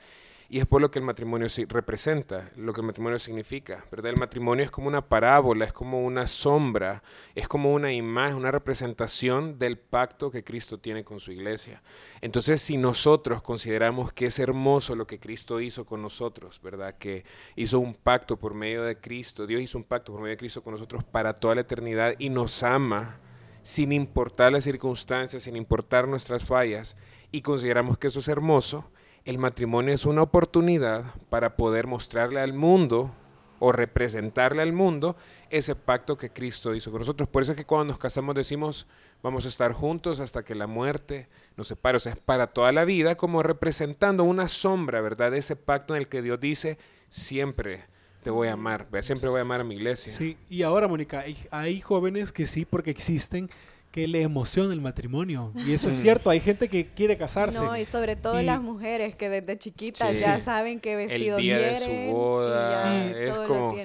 Y 0.54 0.60
es 0.60 0.66
por 0.66 0.82
lo 0.82 0.92
que 0.92 1.00
el 1.00 1.06
matrimonio 1.06 1.48
representa, 1.70 2.52
lo 2.58 2.74
que 2.74 2.82
el 2.82 2.88
matrimonio 2.88 3.18
significa, 3.20 3.86
¿verdad? 3.90 4.12
El 4.12 4.20
matrimonio 4.20 4.66
es 4.66 4.70
como 4.70 4.90
una 4.90 5.08
parábola, 5.08 5.64
es 5.64 5.72
como 5.72 6.04
una 6.04 6.28
sombra, 6.28 7.04
es 7.36 7.48
como 7.48 7.72
una 7.72 7.94
imagen, 7.94 8.36
una 8.36 8.52
representación 8.52 9.58
del 9.58 9.80
pacto 9.80 10.30
que 10.30 10.44
Cristo 10.44 10.78
tiene 10.78 11.06
con 11.06 11.22
su 11.22 11.32
iglesia. 11.32 11.82
Entonces, 12.20 12.62
si 12.62 12.76
nosotros 12.76 13.42
consideramos 13.42 14.12
que 14.12 14.26
es 14.26 14.40
hermoso 14.40 14.94
lo 14.94 15.08
que 15.08 15.22
Cristo 15.22 15.62
hizo 15.62 15.86
con 15.86 16.02
nosotros, 16.02 16.60
¿verdad? 16.62 16.98
Que 16.98 17.24
hizo 17.56 17.80
un 17.80 17.96
pacto 17.96 18.38
por 18.38 18.54
medio 18.54 18.84
de 18.84 19.00
Cristo, 19.00 19.48
Dios 19.48 19.62
hizo 19.62 19.78
un 19.78 19.86
pacto 19.86 20.12
por 20.12 20.20
medio 20.20 20.32
de 20.32 20.40
Cristo 20.40 20.62
con 20.62 20.74
nosotros 20.74 21.06
para 21.06 21.34
toda 21.34 21.56
la 21.56 21.62
eternidad 21.62 22.16
y 22.20 22.30
nos 22.30 22.62
ama 22.62 23.22
sin 23.64 23.94
importar 23.94 24.52
las 24.52 24.66
circunstancias, 24.66 25.44
sin 25.44 25.56
importar 25.56 26.10
nuestras 26.10 26.44
fallas, 26.44 26.98
y 27.32 27.42
consideramos 27.42 27.98
que 27.98 28.08
eso 28.08 28.20
es 28.20 28.28
hermoso, 28.28 28.91
el 29.26 29.38
matrimonio 29.38 29.94
es 29.94 30.06
una 30.06 30.24
oportunidad 30.24 31.16
para 31.30 31.56
poder 31.56 31.88
mostrarle 31.88 32.40
al 32.40 32.54
mundo 32.54 33.12
o 33.60 33.72
representarle 33.72 34.64
al 34.64 34.74
mundo 34.74 35.16
ese 35.52 35.76
pacto 35.76 36.18
que 36.18 36.32
Cristo 36.32 36.74
hizo 36.74 36.90
con 36.90 37.02
nosotros. 37.02 37.30
Por 37.30 37.44
eso 37.44 37.52
es 37.52 37.58
que 37.58 37.66
cuando 37.66 37.94
nos 37.94 38.00
casamos 38.00 38.34
decimos, 38.34 38.88
vamos 39.22 39.46
a 39.46 39.50
estar 39.50 39.72
juntos 39.74 40.20
hasta 40.20 40.44
que 40.44 40.56
la 40.56 40.66
muerte 40.66 41.30
nos 41.58 41.68
separe. 41.68 41.98
O 41.98 42.00
sea, 42.00 42.14
es 42.14 42.20
para 42.20 42.48
toda 42.48 42.72
la 42.72 42.86
vida 42.86 43.16
como 43.16 43.44
representando 43.44 44.24
una 44.24 44.48
sombra, 44.48 45.00
¿verdad? 45.02 45.30
De 45.30 45.38
ese 45.38 45.56
pacto 45.56 45.96
en 45.96 46.02
el 46.02 46.08
que 46.08 46.24
Dios 46.24 46.40
dice, 46.40 46.80
siempre 47.08 47.84
te 48.24 48.32
voy 48.32 48.48
a 48.48 48.54
amar, 48.54 48.88
siempre 49.02 49.30
voy 49.30 49.40
a 49.40 49.42
amar 49.42 49.62
a 49.62 49.64
mi 49.64 49.76
iglesia. 49.76 50.12
Sí, 50.12 50.38
y 50.50 50.64
ahora, 50.64 50.88
Mónica, 50.88 51.20
hay, 51.20 51.38
hay 51.52 51.82
jóvenes 51.82 52.32
que 52.32 52.48
sí, 52.48 52.66
porque 52.66 52.90
existen, 52.90 53.50
que 53.92 54.08
le 54.08 54.22
emociona 54.22 54.74
el 54.74 54.80
matrimonio. 54.80 55.52
Y 55.68 55.74
eso 55.74 55.90
es 55.90 55.98
mm. 55.98 56.02
cierto, 56.02 56.30
hay 56.30 56.40
gente 56.40 56.70
que 56.70 56.88
quiere 56.88 57.18
casarse. 57.18 57.62
No, 57.62 57.78
y 57.78 57.84
sobre 57.84 58.16
todo 58.16 58.42
las 58.42 58.62
mujeres 58.62 59.16
que 59.16 59.30
desde 59.30 59.58
chiquitas 59.58 60.20
ya 60.20 60.40
saben 60.40 60.80
qué 60.80 60.96
vestido 60.96 61.38
El 61.38 61.44
día 61.44 61.58
de 61.58 61.78
su 61.78 62.12
boda, 62.14 63.12
es 63.12 63.38
como... 63.40 63.76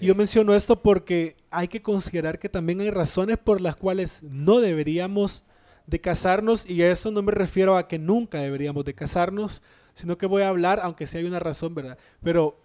Yo 0.00 0.14
menciono 0.14 0.54
esto 0.54 0.80
porque 0.80 1.36
hay 1.50 1.68
que 1.68 1.82
considerar 1.82 2.38
que 2.38 2.48
también 2.48 2.80
hay 2.80 2.90
razones 2.90 3.36
por 3.36 3.60
las 3.60 3.76
cuales 3.76 4.22
no 4.22 4.60
deberíamos 4.60 5.44
de 5.86 6.00
casarnos 6.00 6.68
y 6.68 6.82
a 6.82 6.90
eso 6.90 7.10
no 7.10 7.20
me 7.20 7.32
refiero 7.32 7.76
a 7.76 7.86
que 7.86 7.98
nunca 7.98 8.40
deberíamos 8.40 8.84
de 8.84 8.94
casarnos, 8.94 9.60
sino 9.92 10.16
que 10.16 10.24
voy 10.24 10.42
a 10.42 10.48
hablar, 10.48 10.80
aunque 10.82 11.06
sí 11.06 11.18
hay 11.18 11.24
una 11.24 11.40
razón, 11.40 11.74
¿verdad? 11.74 11.98
Pero 12.22 12.58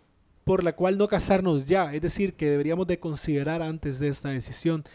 por 0.45 0.63
la 0.63 0.75
cual 0.75 0.97
no 0.97 1.07
casarnos 1.07 1.65
ya, 1.65 1.93
es 1.93 2.01
decir, 2.01 2.35
que 2.35 2.49
deberíamos 2.49 2.87
de 2.87 2.99
considerar 2.99 3.61
antes 3.61 3.99
de 3.99 4.07
esta 4.07 4.29
decisión. 4.29 4.85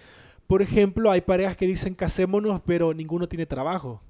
Por 0.51 0.63
ejemplo, 0.63 1.13
hay 1.13 1.21
parejas 1.21 1.57
que 1.57 1.65
dicen 1.65 1.95
casémonos, 1.95 2.61
pero 2.67 2.93
ninguno 2.93 3.29
tiene 3.29 3.47
trabajo. 3.47 4.03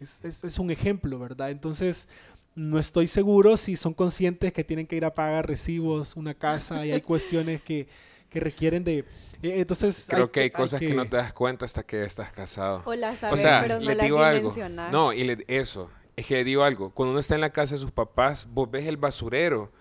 es, 0.00 0.58
un 0.58 0.70
ejemplo, 0.70 1.18
¿verdad? 1.18 1.50
Entonces, 1.50 2.10
no 2.54 2.78
estoy 2.78 3.08
seguro 3.08 3.56
si 3.56 3.74
son 3.74 3.94
conscientes 3.94 4.52
que 4.52 4.64
tienen 4.64 4.86
que 4.86 4.96
ir 4.96 5.06
a 5.06 5.14
pagar 5.14 5.48
recibos, 5.48 6.14
una 6.14 6.34
casa, 6.34 6.84
y 6.84 6.92
hay 6.92 7.00
cuestiones 7.00 7.62
que, 7.62 7.88
requieren 8.34 8.84
de... 8.84 8.98
Eh, 9.42 9.60
entonces, 9.60 10.08
Creo 10.10 10.30
que 10.30 10.40
hay 10.40 10.50
cosas 10.50 10.78
que... 10.78 10.92
no 10.92 11.06
te 11.06 11.16
das 11.16 11.32
cuenta 11.32 11.64
hasta 11.64 11.82
que 11.82 12.04
estás 12.04 12.30
casado. 12.32 12.82
O 12.84 12.94
las 12.94 13.20
sabes, 13.20 13.42
pero 13.62 13.80
no 13.80 13.94
le 13.94 14.04
digo 14.04 14.22
algo. 14.22 14.54
No, 14.90 15.14
y 15.14 15.42
eso, 15.48 15.90
es 16.16 16.26
que 16.26 16.34
le 16.34 16.44
digo 16.44 16.64
algo. 16.64 16.90
Cuando 16.90 17.12
uno 17.12 17.20
está 17.20 17.34
en 17.34 17.40
la 17.40 17.50
casa 17.50 17.76
de 17.76 17.80
sus 17.80 17.92
papás, 17.92 18.46
vos 18.52 18.70
ves 18.70 18.86
el 18.86 18.98
basurero 18.98 19.72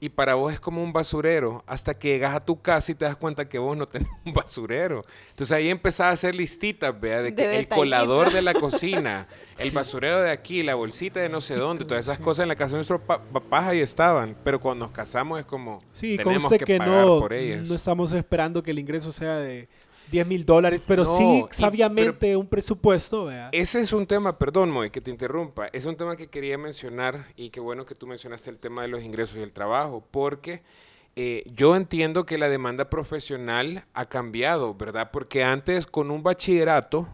y 0.00 0.10
para 0.10 0.34
vos 0.34 0.52
es 0.52 0.60
como 0.60 0.82
un 0.82 0.92
basurero 0.92 1.64
hasta 1.66 1.98
que 1.98 2.08
llegas 2.08 2.34
a 2.34 2.44
tu 2.44 2.60
casa 2.60 2.92
y 2.92 2.94
te 2.94 3.04
das 3.04 3.16
cuenta 3.16 3.48
que 3.48 3.58
vos 3.58 3.76
no 3.76 3.86
tenés 3.86 4.08
un 4.24 4.32
basurero. 4.32 5.04
Entonces 5.30 5.56
ahí 5.56 5.68
empezás 5.68 6.06
a 6.06 6.10
hacer 6.10 6.34
listitas, 6.34 6.98
vea, 7.00 7.22
de 7.22 7.34
que 7.34 7.58
el 7.58 7.68
colador 7.68 8.32
de 8.32 8.42
la 8.42 8.54
cocina, 8.60 9.26
el 9.58 9.70
basurero 9.70 10.20
de 10.20 10.30
aquí, 10.30 10.62
la 10.62 10.74
bolsita 10.74 11.20
de 11.20 11.28
no 11.28 11.40
sé 11.40 11.56
dónde, 11.56 11.84
todas 11.84 12.06
esas 12.06 12.18
cosas 12.18 12.44
en 12.44 12.48
la 12.48 12.56
casa 12.56 12.72
de 12.72 12.76
nuestros 12.76 13.00
papás 13.00 13.66
ahí 13.66 13.80
estaban, 13.80 14.36
pero 14.44 14.60
cuando 14.60 14.86
nos 14.86 14.92
casamos 14.92 15.40
es 15.40 15.46
como 15.46 15.78
sí, 15.92 16.16
tenemos 16.16 16.48
que, 16.50 16.58
que 16.58 16.78
pagar 16.78 17.04
no, 17.04 17.20
por 17.20 17.32
ellas. 17.32 17.68
No 17.68 17.74
estamos 17.74 18.12
esperando 18.12 18.62
que 18.62 18.70
el 18.70 18.78
ingreso 18.78 19.10
sea 19.10 19.36
de 19.36 19.68
10 20.10 20.26
mil 20.26 20.44
dólares, 20.44 20.82
pero 20.86 21.04
sí 21.04 21.44
sabiamente 21.50 22.36
un 22.36 22.46
presupuesto. 22.46 23.30
Ese 23.52 23.80
es 23.80 23.92
un 23.92 24.06
tema, 24.06 24.38
perdón, 24.38 24.70
Moy, 24.70 24.90
que 24.90 25.00
te 25.00 25.10
interrumpa, 25.10 25.68
es 25.72 25.86
un 25.86 25.96
tema 25.96 26.16
que 26.16 26.28
quería 26.28 26.58
mencionar 26.58 27.26
y 27.36 27.50
qué 27.50 27.60
bueno 27.60 27.84
que 27.84 27.94
tú 27.94 28.06
mencionaste 28.06 28.50
el 28.50 28.58
tema 28.58 28.82
de 28.82 28.88
los 28.88 29.02
ingresos 29.02 29.36
y 29.36 29.40
el 29.40 29.52
trabajo, 29.52 30.04
porque 30.10 30.62
eh, 31.16 31.44
yo 31.52 31.74
entiendo 31.74 32.26
que 32.26 32.38
la 32.38 32.48
demanda 32.48 32.90
profesional 32.90 33.84
ha 33.92 34.04
cambiado, 34.06 34.74
¿verdad? 34.74 35.10
Porque 35.12 35.42
antes 35.42 35.86
con 35.86 36.10
un 36.10 36.22
bachillerato, 36.22 37.08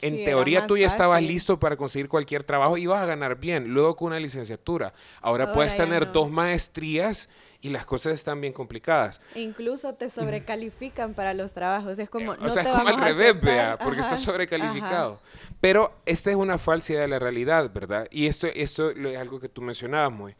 en 0.00 0.24
teoría 0.24 0.66
tú 0.66 0.76
ya 0.76 0.86
estabas 0.86 1.22
listo 1.22 1.58
para 1.58 1.76
conseguir 1.76 2.08
cualquier 2.08 2.44
trabajo 2.44 2.76
y 2.76 2.82
ibas 2.82 3.02
a 3.02 3.06
ganar 3.06 3.38
bien, 3.38 3.68
luego 3.68 3.96
con 3.96 4.08
una 4.08 4.20
licenciatura. 4.20 4.92
Ahora, 5.20 5.52
puedes 5.52 5.76
tener 5.76 6.12
dos 6.12 6.30
maestrías 6.30 7.28
y 7.66 7.70
las 7.70 7.84
cosas 7.84 8.14
están 8.14 8.40
bien 8.40 8.52
complicadas. 8.52 9.20
Incluso 9.34 9.94
te 9.94 10.08
sobrecalifican 10.08 11.14
para 11.14 11.34
los 11.34 11.52
trabajos. 11.52 11.98
Es 11.98 12.08
como. 12.08 12.32
o 12.32 12.48
sea, 12.48 12.62
es 12.62 12.68
como 12.68 12.88
al 12.88 13.00
revés, 13.00 13.40
vea, 13.40 13.76
porque 13.76 14.00
estás 14.00 14.22
sobrecalificado. 14.22 15.20
Pero 15.60 15.92
esta 16.06 16.30
es 16.30 16.36
una 16.36 16.58
falsidad 16.58 17.00
de 17.00 17.08
la 17.08 17.18
realidad, 17.18 17.70
¿verdad? 17.72 18.06
Y 18.10 18.26
esto, 18.26 18.46
esto 18.46 18.90
es 18.90 19.18
algo 19.18 19.40
que 19.40 19.48
tú 19.48 19.62
mencionabas, 19.62 20.12
muy 20.12 20.34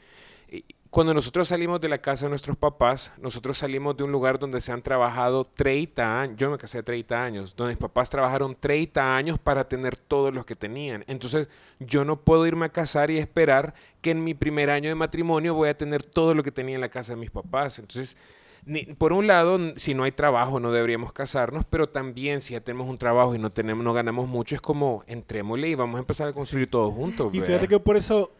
cuando 0.90 1.14
nosotros 1.14 1.48
salimos 1.48 1.80
de 1.80 1.88
la 1.88 1.98
casa 1.98 2.26
de 2.26 2.30
nuestros 2.30 2.56
papás, 2.56 3.12
nosotros 3.18 3.58
salimos 3.58 3.96
de 3.96 4.04
un 4.04 4.12
lugar 4.12 4.38
donde 4.38 4.60
se 4.60 4.72
han 4.72 4.82
trabajado 4.82 5.44
30 5.44 6.20
años, 6.20 6.36
yo 6.36 6.50
me 6.50 6.58
casé 6.58 6.82
30 6.82 7.24
años, 7.24 7.56
donde 7.56 7.72
mis 7.72 7.80
papás 7.80 8.10
trabajaron 8.10 8.54
30 8.54 9.16
años 9.16 9.38
para 9.38 9.66
tener 9.68 9.96
todo 9.96 10.30
lo 10.30 10.46
que 10.46 10.56
tenían. 10.56 11.04
Entonces, 11.06 11.48
yo 11.80 12.04
no 12.04 12.20
puedo 12.20 12.46
irme 12.46 12.66
a 12.66 12.70
casar 12.70 13.10
y 13.10 13.18
esperar 13.18 13.74
que 14.00 14.10
en 14.10 14.22
mi 14.22 14.34
primer 14.34 14.70
año 14.70 14.88
de 14.88 14.94
matrimonio 14.94 15.54
voy 15.54 15.68
a 15.68 15.76
tener 15.76 16.02
todo 16.02 16.34
lo 16.34 16.42
que 16.42 16.52
tenía 16.52 16.74
en 16.74 16.80
la 16.80 16.88
casa 16.88 17.14
de 17.14 17.20
mis 17.20 17.30
papás. 17.30 17.78
Entonces, 17.78 18.16
por 18.98 19.12
un 19.12 19.26
lado, 19.26 19.58
si 19.76 19.94
no 19.94 20.02
hay 20.02 20.12
trabajo 20.12 20.58
no 20.58 20.72
deberíamos 20.72 21.12
casarnos, 21.12 21.64
pero 21.64 21.88
también 21.88 22.40
si 22.40 22.54
ya 22.54 22.60
tenemos 22.60 22.88
un 22.88 22.98
trabajo 22.98 23.34
y 23.34 23.38
no 23.38 23.50
tenemos, 23.50 23.84
no 23.84 23.92
ganamos 23.92 24.28
mucho, 24.28 24.54
es 24.56 24.60
como 24.60 25.04
entrémosle 25.06 25.68
y 25.68 25.74
vamos 25.76 25.96
a 25.96 26.00
empezar 26.00 26.28
a 26.28 26.32
construir 26.32 26.68
todo 26.68 26.90
juntos. 26.90 27.32
Y 27.32 27.40
fíjate 27.40 27.68
que 27.68 27.78
por 27.78 27.96
eso 27.96 28.32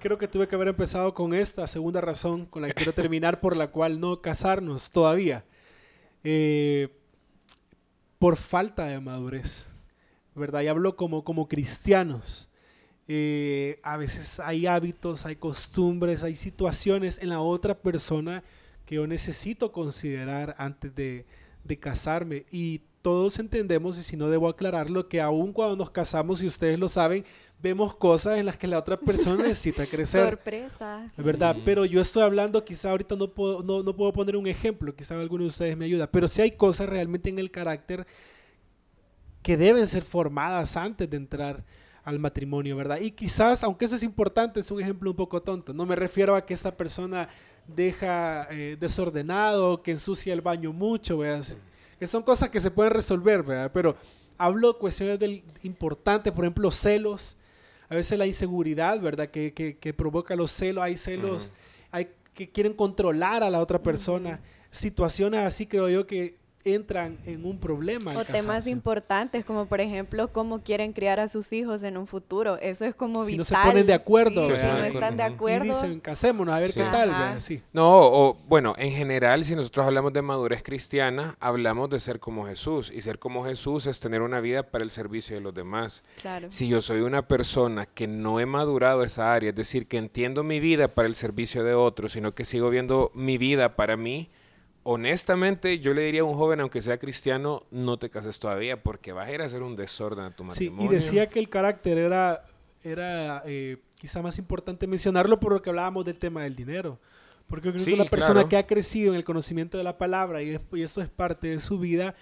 creo 0.00 0.18
que 0.18 0.26
tuve 0.26 0.48
que 0.48 0.54
haber 0.56 0.68
empezado 0.68 1.14
con 1.14 1.34
esta 1.34 1.66
segunda 1.66 2.00
razón 2.00 2.46
con 2.46 2.62
la 2.62 2.68
que 2.68 2.74
quiero 2.74 2.94
terminar, 2.94 3.40
por 3.40 3.56
la 3.56 3.68
cual 3.68 4.00
no 4.00 4.20
casarnos 4.20 4.90
todavía. 4.90 5.44
Eh, 6.24 6.88
por 8.18 8.36
falta 8.36 8.86
de 8.86 9.00
madurez, 9.00 9.74
¿verdad? 10.34 10.62
Y 10.62 10.68
hablo 10.68 10.96
como, 10.96 11.22
como 11.22 11.48
cristianos. 11.48 12.48
Eh, 13.08 13.80
a 13.82 13.96
veces 13.96 14.40
hay 14.40 14.66
hábitos, 14.66 15.26
hay 15.26 15.36
costumbres, 15.36 16.22
hay 16.22 16.34
situaciones 16.34 17.18
en 17.20 17.28
la 17.28 17.40
otra 17.40 17.78
persona 17.78 18.42
que 18.84 18.96
yo 18.96 19.06
necesito 19.06 19.72
considerar 19.72 20.54
antes 20.58 20.94
de, 20.94 21.26
de 21.64 21.78
casarme. 21.78 22.46
Y 22.50 22.82
todos 23.02 23.38
entendemos, 23.38 23.98
y 23.98 24.02
si 24.02 24.16
no 24.16 24.28
debo 24.28 24.48
aclararlo, 24.48 25.08
que 25.08 25.20
aun 25.20 25.52
cuando 25.52 25.76
nos 25.76 25.90
casamos, 25.90 26.42
y 26.42 26.46
ustedes 26.46 26.78
lo 26.78 26.88
saben, 26.88 27.24
vemos 27.62 27.94
cosas 27.94 28.38
en 28.38 28.46
las 28.46 28.56
que 28.56 28.66
la 28.66 28.78
otra 28.78 28.98
persona 28.98 29.42
necesita 29.42 29.86
crecer. 29.86 30.28
Sorpresa. 30.28 31.10
¿Verdad? 31.16 31.56
Pero 31.64 31.84
yo 31.84 32.00
estoy 32.00 32.22
hablando, 32.22 32.64
quizá 32.64 32.90
ahorita 32.90 33.16
no 33.16 33.28
puedo, 33.28 33.62
no, 33.62 33.82
no 33.82 33.96
puedo 33.96 34.12
poner 34.12 34.36
un 34.36 34.46
ejemplo, 34.46 34.94
quizá 34.94 35.18
alguno 35.18 35.44
de 35.44 35.48
ustedes 35.48 35.76
me 35.76 35.86
ayuda, 35.86 36.10
pero 36.10 36.28
sí 36.28 36.42
hay 36.42 36.52
cosas 36.52 36.88
realmente 36.88 37.30
en 37.30 37.38
el 37.38 37.50
carácter 37.50 38.06
que 39.42 39.56
deben 39.56 39.86
ser 39.86 40.02
formadas 40.02 40.76
antes 40.76 41.08
de 41.08 41.16
entrar 41.16 41.64
al 42.04 42.18
matrimonio, 42.18 42.76
¿verdad? 42.76 42.98
Y 43.00 43.10
quizás, 43.10 43.62
aunque 43.62 43.84
eso 43.84 43.96
es 43.96 44.02
importante, 44.02 44.60
es 44.60 44.70
un 44.70 44.80
ejemplo 44.80 45.10
un 45.10 45.16
poco 45.16 45.40
tonto. 45.40 45.72
No 45.72 45.86
me 45.86 45.96
refiero 45.96 46.34
a 46.34 46.44
que 46.44 46.54
esta 46.54 46.76
persona 46.76 47.28
deja 47.66 48.48
eh, 48.50 48.76
desordenado, 48.78 49.82
que 49.82 49.92
ensucia 49.92 50.32
el 50.32 50.40
baño 50.40 50.72
mucho, 50.72 51.18
¿verdad? 51.18 51.56
Que 52.00 52.06
son 52.06 52.22
cosas 52.22 52.48
que 52.48 52.60
se 52.60 52.70
pueden 52.70 52.94
resolver, 52.94 53.42
¿verdad? 53.42 53.70
Pero 53.74 53.94
hablo 54.38 54.72
de 54.72 54.78
cuestiones 54.78 55.18
del, 55.18 55.44
importantes, 55.62 56.32
por 56.32 56.44
ejemplo, 56.44 56.70
celos, 56.70 57.36
a 57.90 57.94
veces 57.94 58.18
la 58.18 58.26
inseguridad, 58.26 58.98
¿verdad? 59.00 59.28
Que, 59.28 59.52
que, 59.52 59.92
provoca 59.92 60.34
los 60.34 60.50
celos, 60.50 60.82
hay 60.82 60.96
celos, 60.96 61.52
hay 61.90 62.08
que 62.32 62.48
quieren 62.48 62.72
controlar 62.72 63.42
a 63.42 63.50
la 63.50 63.60
otra 63.60 63.82
persona. 63.82 64.40
Situaciones 64.70 65.44
así 65.44 65.66
creo 65.66 65.90
yo 65.90 66.06
que 66.06 66.38
entran 66.64 67.18
en 67.24 67.44
un 67.44 67.58
problema. 67.58 68.16
O 68.16 68.24
temas 68.24 68.66
importantes, 68.66 69.44
como 69.44 69.66
por 69.66 69.80
ejemplo, 69.80 70.28
cómo 70.32 70.62
quieren 70.62 70.92
criar 70.92 71.20
a 71.20 71.28
sus 71.28 71.52
hijos 71.52 71.82
en 71.82 71.96
un 71.96 72.06
futuro. 72.06 72.58
Eso 72.58 72.84
es 72.84 72.94
como 72.94 73.24
si 73.24 73.32
vital. 73.32 73.38
no 73.38 73.44
se 73.44 73.54
ponen 73.68 73.86
de 73.86 73.94
acuerdo. 73.94 74.44
si 74.46 74.52
¿verdad? 74.52 74.78
no 74.78 74.84
están 74.84 75.16
de 75.16 75.22
acuerdo. 75.22 75.64
Y 75.66 75.68
dicen, 75.68 76.00
casémonos, 76.00 76.54
a 76.54 76.58
ver 76.60 76.68
qué 76.68 76.80
Sí. 76.82 76.86
tal. 76.90 77.40
Sí. 77.40 77.62
No, 77.72 77.88
o 77.90 78.34
bueno, 78.48 78.74
en 78.78 78.92
general, 78.92 79.44
si 79.44 79.54
nosotros 79.56 79.86
hablamos 79.86 80.12
de 80.12 80.22
madurez 80.22 80.62
cristiana, 80.62 81.36
hablamos 81.40 81.88
de 81.90 82.00
ser 82.00 82.20
como 82.20 82.46
Jesús. 82.46 82.92
Y 82.94 83.00
ser 83.00 83.18
como 83.18 83.44
Jesús 83.44 83.86
es 83.86 84.00
tener 84.00 84.22
una 84.22 84.40
vida 84.40 84.62
para 84.64 84.84
el 84.84 84.90
servicio 84.90 85.34
de 85.36 85.40
los 85.42 85.54
demás. 85.54 86.02
Claro. 86.20 86.50
Si 86.50 86.68
yo 86.68 86.80
soy 86.80 87.00
una 87.00 87.26
persona 87.26 87.86
que 87.86 88.06
no 88.06 88.40
he 88.40 88.46
madurado 88.46 89.02
esa 89.02 89.32
área, 89.34 89.50
es 89.50 89.56
decir, 89.56 89.86
que 89.86 89.96
entiendo 89.98 90.42
mi 90.44 90.60
vida 90.60 90.88
para 90.88 91.08
el 91.08 91.14
servicio 91.14 91.64
de 91.64 91.74
otros, 91.74 92.12
sino 92.12 92.34
que 92.34 92.44
sigo 92.44 92.70
viendo 92.70 93.10
mi 93.14 93.38
vida 93.38 93.76
para 93.76 93.96
mí, 93.96 94.30
honestamente 94.92 95.78
yo 95.78 95.94
le 95.94 96.02
diría 96.02 96.22
a 96.22 96.24
un 96.24 96.34
joven, 96.34 96.60
aunque 96.60 96.82
sea 96.82 96.98
cristiano, 96.98 97.64
no 97.70 97.98
te 97.98 98.10
cases 98.10 98.38
todavía 98.40 98.82
porque 98.82 99.12
vas 99.12 99.28
a 99.28 99.32
ir 99.32 99.40
a 99.40 99.44
hacer 99.44 99.62
un 99.62 99.76
desorden 99.76 100.24
a 100.24 100.30
tu 100.34 100.42
Sí, 100.44 100.48
matrimonio. 100.70 100.90
y 100.90 100.94
decía 100.94 101.28
que 101.28 101.38
el 101.38 101.48
carácter 101.48 101.96
era, 101.98 102.44
era 102.82 103.42
eh, 103.46 103.78
quizá 104.00 104.20
más 104.20 104.38
importante 104.38 104.86
mencionarlo 104.86 105.38
por 105.38 105.52
lo 105.52 105.62
que 105.62 105.70
hablábamos 105.70 106.04
del 106.04 106.18
tema 106.18 106.42
del 106.42 106.56
dinero. 106.56 106.98
Porque 107.46 107.68
yo 107.68 107.72
creo 107.72 107.84
Sí, 107.84 107.90
que 107.92 108.00
una 108.00 108.04
persona 108.10 108.32
claro. 108.34 108.48
que 108.48 108.56
ha 108.56 108.66
crecido 108.66 109.12
en 109.12 109.16
el 109.16 109.24
conocimiento 109.24 109.78
de 109.78 109.84
la 109.84 109.96
palabra 109.98 110.42
y, 110.42 110.50
es- 110.54 110.60
y 110.72 110.82
eso 110.82 111.00
es 111.02 111.08
parte 111.08 111.48
de 111.48 111.60
su 111.60 111.78
vida, 111.78 112.14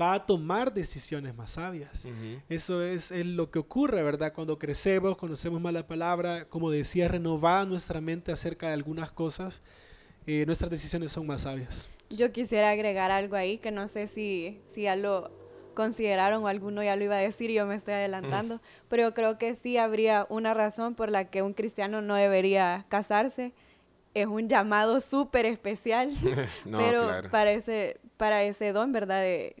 va 0.00 0.14
a 0.14 0.24
tomar 0.26 0.72
decisiones 0.72 1.34
más 1.36 1.52
sabias. 1.52 2.06
Eso 2.48 2.82
es, 2.82 3.10
es 3.12 3.26
lo 3.26 3.50
que 3.50 3.58
ocurre, 3.58 4.02
¿verdad? 4.02 4.32
Cuando 4.32 4.58
crecemos, 4.58 5.16
conocemos 5.16 5.60
más 5.60 5.72
la 5.72 5.86
palabra, 5.86 6.46
como 6.48 6.70
decía, 6.70 7.08
renovada 7.08 7.64
nuestra 7.66 8.00
mente 8.00 8.32
acerca 8.32 8.68
de 8.68 8.72
algunas 8.74 9.10
cosas, 9.12 9.62
eh, 10.26 10.44
nuestras 10.46 10.70
decisiones 10.70 11.12
son 11.12 11.26
más 11.26 11.42
sabias. 11.42 11.88
Yo 12.16 12.32
quisiera 12.32 12.70
agregar 12.70 13.10
algo 13.10 13.36
ahí 13.36 13.58
que 13.58 13.70
no 13.70 13.88
sé 13.88 14.06
si, 14.06 14.60
si 14.74 14.82
ya 14.82 14.96
lo 14.96 15.30
consideraron 15.74 16.44
o 16.44 16.48
alguno 16.48 16.82
ya 16.82 16.96
lo 16.96 17.04
iba 17.04 17.16
a 17.16 17.20
decir 17.20 17.50
y 17.50 17.54
yo 17.54 17.66
me 17.66 17.74
estoy 17.74 17.94
adelantando, 17.94 18.60
pero 18.88 19.04
yo 19.04 19.14
creo 19.14 19.38
que 19.38 19.54
sí 19.54 19.78
habría 19.78 20.26
una 20.28 20.54
razón 20.54 20.94
por 20.94 21.10
la 21.10 21.30
que 21.30 21.42
un 21.42 21.54
cristiano 21.54 22.02
no 22.02 22.14
debería 22.14 22.84
casarse. 22.88 23.52
Es 24.14 24.26
un 24.26 24.48
llamado 24.48 25.00
súper 25.00 25.46
especial, 25.46 26.12
no, 26.66 26.78
pero 26.78 27.04
claro. 27.04 27.30
para, 27.30 27.52
ese, 27.52 27.98
para 28.18 28.42
ese 28.42 28.72
don, 28.72 28.92
¿verdad? 28.92 29.22
De, 29.22 29.56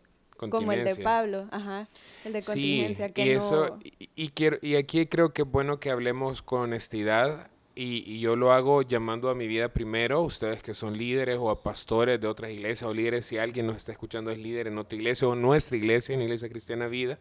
como 0.50 0.72
el 0.72 0.84
de. 0.84 0.96
Pablo, 0.96 1.48
ajá, 1.50 1.88
el 2.24 2.34
de 2.34 2.42
contingencia, 2.42 3.06
Sí, 3.06 3.12
que 3.14 3.26
y 3.26 3.34
no... 3.34 3.38
eso, 3.38 3.78
y, 3.82 4.10
y 4.14 4.28
quiero, 4.28 4.58
y 4.60 4.74
aquí 4.76 5.06
creo 5.06 5.32
que 5.32 5.42
es 5.42 5.48
bueno 5.48 5.80
que 5.80 5.90
hablemos 5.90 6.42
con 6.42 6.62
honestidad 6.62 7.50
y, 7.74 8.04
y 8.06 8.20
yo 8.20 8.36
lo 8.36 8.52
hago 8.52 8.82
llamando 8.82 9.30
a 9.30 9.34
mi 9.34 9.46
vida 9.46 9.68
primero, 9.68 10.20
ustedes 10.22 10.62
que 10.62 10.74
son 10.74 10.96
líderes 10.98 11.38
o 11.40 11.50
a 11.50 11.62
pastores 11.62 12.20
de 12.20 12.26
otras 12.28 12.50
iglesias 12.50 12.88
o 12.88 12.94
líderes, 12.94 13.26
si 13.26 13.38
alguien 13.38 13.66
nos 13.66 13.76
está 13.78 13.92
escuchando 13.92 14.30
es 14.30 14.38
líder 14.38 14.66
en 14.66 14.78
otra 14.78 14.96
iglesia 14.96 15.26
o 15.28 15.34
nuestra 15.34 15.76
iglesia, 15.76 16.14
en 16.14 16.22
Iglesia 16.22 16.48
Cristiana 16.48 16.86
Vida, 16.88 17.18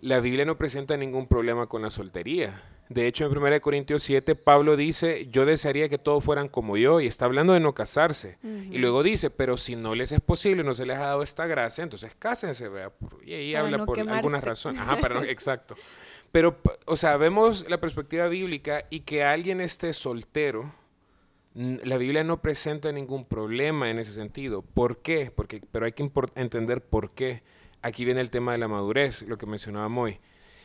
la 0.00 0.20
Biblia 0.20 0.44
no 0.44 0.58
presenta 0.58 0.96
ningún 0.96 1.26
problema 1.26 1.66
con 1.66 1.82
la 1.82 1.90
soltería. 1.90 2.62
De 2.88 3.08
hecho, 3.08 3.26
en 3.26 3.36
1 3.36 3.60
Corintios 3.62 4.04
7, 4.04 4.36
Pablo 4.36 4.76
dice, 4.76 5.26
yo 5.30 5.44
desearía 5.44 5.88
que 5.88 5.98
todos 5.98 6.22
fueran 6.22 6.48
como 6.48 6.76
yo, 6.76 7.00
y 7.00 7.06
está 7.08 7.24
hablando 7.24 7.52
de 7.52 7.58
no 7.58 7.74
casarse. 7.74 8.38
Y 8.44 8.78
luego 8.78 9.02
dice, 9.02 9.28
pero 9.30 9.56
si 9.56 9.74
no 9.74 9.96
les 9.96 10.12
es 10.12 10.20
posible, 10.20 10.62
no 10.62 10.72
se 10.72 10.86
les 10.86 10.96
ha 10.96 11.06
dado 11.06 11.22
esta 11.24 11.46
gracia, 11.48 11.82
entonces 11.82 12.14
cásense, 12.16 12.68
vea. 12.68 12.90
por- 12.90 13.26
Y 13.26 13.34
ahí 13.34 13.52
Para 13.54 13.64
habla 13.64 13.78
no 13.78 13.86
por 13.86 13.96
quemarse. 13.96 14.18
algunas 14.18 14.44
razones. 14.44 14.80
Ajá, 14.82 14.98
para 14.98 15.16
no, 15.16 15.24
exacto. 15.24 15.74
Pero, 16.36 16.60
o 16.84 16.96
sea, 16.96 17.16
vemos 17.16 17.64
la 17.66 17.80
perspectiva 17.80 18.28
bíblica 18.28 18.84
y 18.90 19.00
que 19.00 19.24
alguien 19.24 19.62
esté 19.62 19.94
soltero, 19.94 20.70
la 21.54 21.96
Biblia 21.96 22.24
no 22.24 22.42
presenta 22.42 22.92
ningún 22.92 23.24
problema 23.24 23.88
en 23.88 23.98
ese 23.98 24.12
sentido. 24.12 24.60
¿Por 24.60 24.98
qué? 24.98 25.32
Porque, 25.34 25.62
pero 25.72 25.86
hay 25.86 25.92
que 25.92 26.06
entender 26.34 26.82
por 26.82 27.12
qué. 27.12 27.42
Aquí 27.80 28.04
viene 28.04 28.20
el 28.20 28.28
tema 28.28 28.52
de 28.52 28.58
la 28.58 28.68
madurez, 28.68 29.22
lo 29.22 29.38
que 29.38 29.46
mencionaba 29.46 29.88
Moy. 29.88 30.20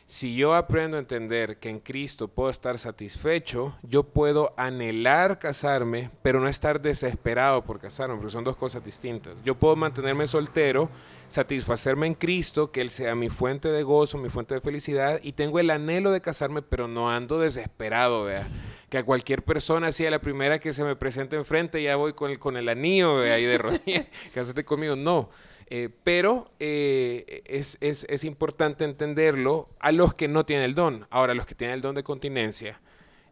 Si 0.06 0.36
yo 0.36 0.56
aprendo 0.56 0.98
a 0.98 1.00
entender 1.00 1.58
que 1.58 1.70
en 1.70 1.80
Cristo 1.80 2.28
puedo 2.28 2.50
estar 2.50 2.78
satisfecho, 2.78 3.76
yo 3.82 4.04
puedo 4.04 4.54
anhelar 4.58 5.40
casarme, 5.40 6.10
pero 6.22 6.42
no 6.42 6.50
estar 6.50 6.82
desesperado 6.82 7.64
por 7.64 7.80
casarme, 7.80 8.16
porque 8.16 8.32
son 8.32 8.44
dos 8.44 8.58
cosas 8.58 8.84
distintas. 8.84 9.36
Yo 9.46 9.56
puedo 9.56 9.78
mantenerme 9.78 10.28
soltero, 10.28 10.90
satisfacerme 11.30 12.08
en 12.08 12.16
Cristo, 12.16 12.72
que 12.72 12.82
Él 12.82 12.90
sea 12.90 13.16
mi 13.16 13.30
fuente 13.30 13.70
de 13.70 13.84
gozo, 13.84 14.18
mi 14.18 14.30
fuente 14.30 14.56
de 14.56 14.62
felicidad, 14.62 15.20
y 15.24 15.32
tengo 15.32 15.60
el 15.60 15.70
anhelo 15.70 16.12
de 16.12 16.20
casarme, 16.20 16.62
pero 16.62 16.90
no 16.90 17.10
ando 17.10 17.40
desesperado, 17.40 18.26
vea. 18.26 18.46
Que 18.92 19.00
a 19.00 19.04
cualquier 19.06 19.42
persona, 19.42 19.88
así 19.88 20.06
a 20.06 20.12
la 20.12 20.20
primera 20.20 20.60
que 20.60 20.74
se 20.74 20.84
me 20.84 20.96
presente 20.96 21.36
enfrente, 21.38 21.82
ya 21.82 21.96
voy 21.96 22.14
con 22.14 22.30
el, 22.30 22.38
con 22.38 22.58
el 22.58 22.68
anillo, 22.70 23.20
ahí 23.22 23.46
de 23.46 23.58
rodillas, 23.58 24.06
cásate 24.36 24.64
conmigo. 24.66 24.96
No. 24.96 25.30
Eh, 25.68 25.88
pero 26.04 26.52
eh, 26.60 27.42
es, 27.46 27.78
es- 27.80 28.06
es 28.10 28.26
importante 28.26 28.84
entenderlo 28.84 29.70
a 29.80 29.94
los 29.94 30.14
que 30.14 30.28
no 30.28 30.46
tienen 30.46 30.66
el 30.66 30.76
don. 30.76 31.08
Ahora, 31.10 31.34
los 31.34 31.46
que 31.46 31.56
tienen 31.56 31.76
el 31.76 31.82
don 31.82 31.96
de 31.96 32.04
continencia, 32.04 32.82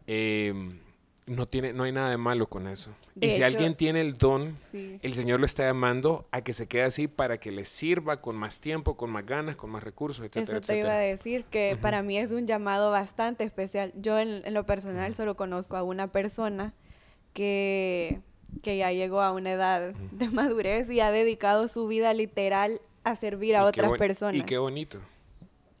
eh, 0.06 0.54
no, 1.26 1.46
tiene, 1.46 1.72
no 1.72 1.84
hay 1.84 1.92
nada 1.92 2.10
de 2.10 2.16
malo 2.16 2.48
con 2.48 2.66
eso. 2.66 2.90
De 3.14 3.28
y 3.28 3.30
si 3.30 3.36
hecho- 3.36 3.46
alguien 3.46 3.74
tiene 3.76 4.00
el 4.00 4.14
don, 4.18 4.56
Sí. 4.58 4.98
el 5.02 5.14
Señor 5.14 5.38
lo 5.40 5.46
está 5.46 5.64
llamando 5.64 6.26
a 6.32 6.42
que 6.42 6.52
se 6.52 6.66
quede 6.66 6.82
así 6.82 7.06
para 7.06 7.38
que 7.38 7.50
le 7.52 7.64
sirva 7.64 8.20
con 8.20 8.36
más 8.36 8.60
tiempo, 8.60 8.96
con 8.96 9.10
más 9.10 9.24
ganas, 9.26 9.54
con 9.56 9.70
más 9.70 9.82
recursos, 9.84 10.24
etcétera, 10.24 10.58
Eso 10.58 10.66
te 10.66 10.78
iba 10.78 10.88
a 10.90 11.04
etcétera. 11.06 11.16
decir, 11.38 11.44
que 11.50 11.72
Ujú. 11.74 11.82
para 11.82 12.02
mí 12.02 12.18
es 12.18 12.32
un 12.32 12.46
llamado 12.46 12.90
bastante 12.90 13.44
especial. 13.44 13.92
Yo 13.96 14.18
en, 14.18 14.42
en 14.44 14.54
lo 14.54 14.66
personal 14.66 15.14
solo 15.14 15.36
conozco 15.36 15.76
a 15.76 15.82
una 15.84 16.08
persona 16.10 16.74
que, 17.32 18.20
que 18.62 18.76
ya 18.76 18.90
llegó 18.92 19.20
a 19.20 19.30
una 19.32 19.52
edad 19.52 19.92
de 20.12 20.28
madurez 20.30 20.90
y 20.90 21.00
ha 21.00 21.12
dedicado 21.12 21.68
su 21.68 21.86
vida 21.86 22.12
literal 22.12 22.80
a 23.04 23.14
servir 23.14 23.56
a 23.56 23.60
Y 23.62 23.66
otras 23.66 23.92
personas. 23.98 24.36
Y 24.36 24.42
qué 24.42 24.58
bonito. 24.58 24.98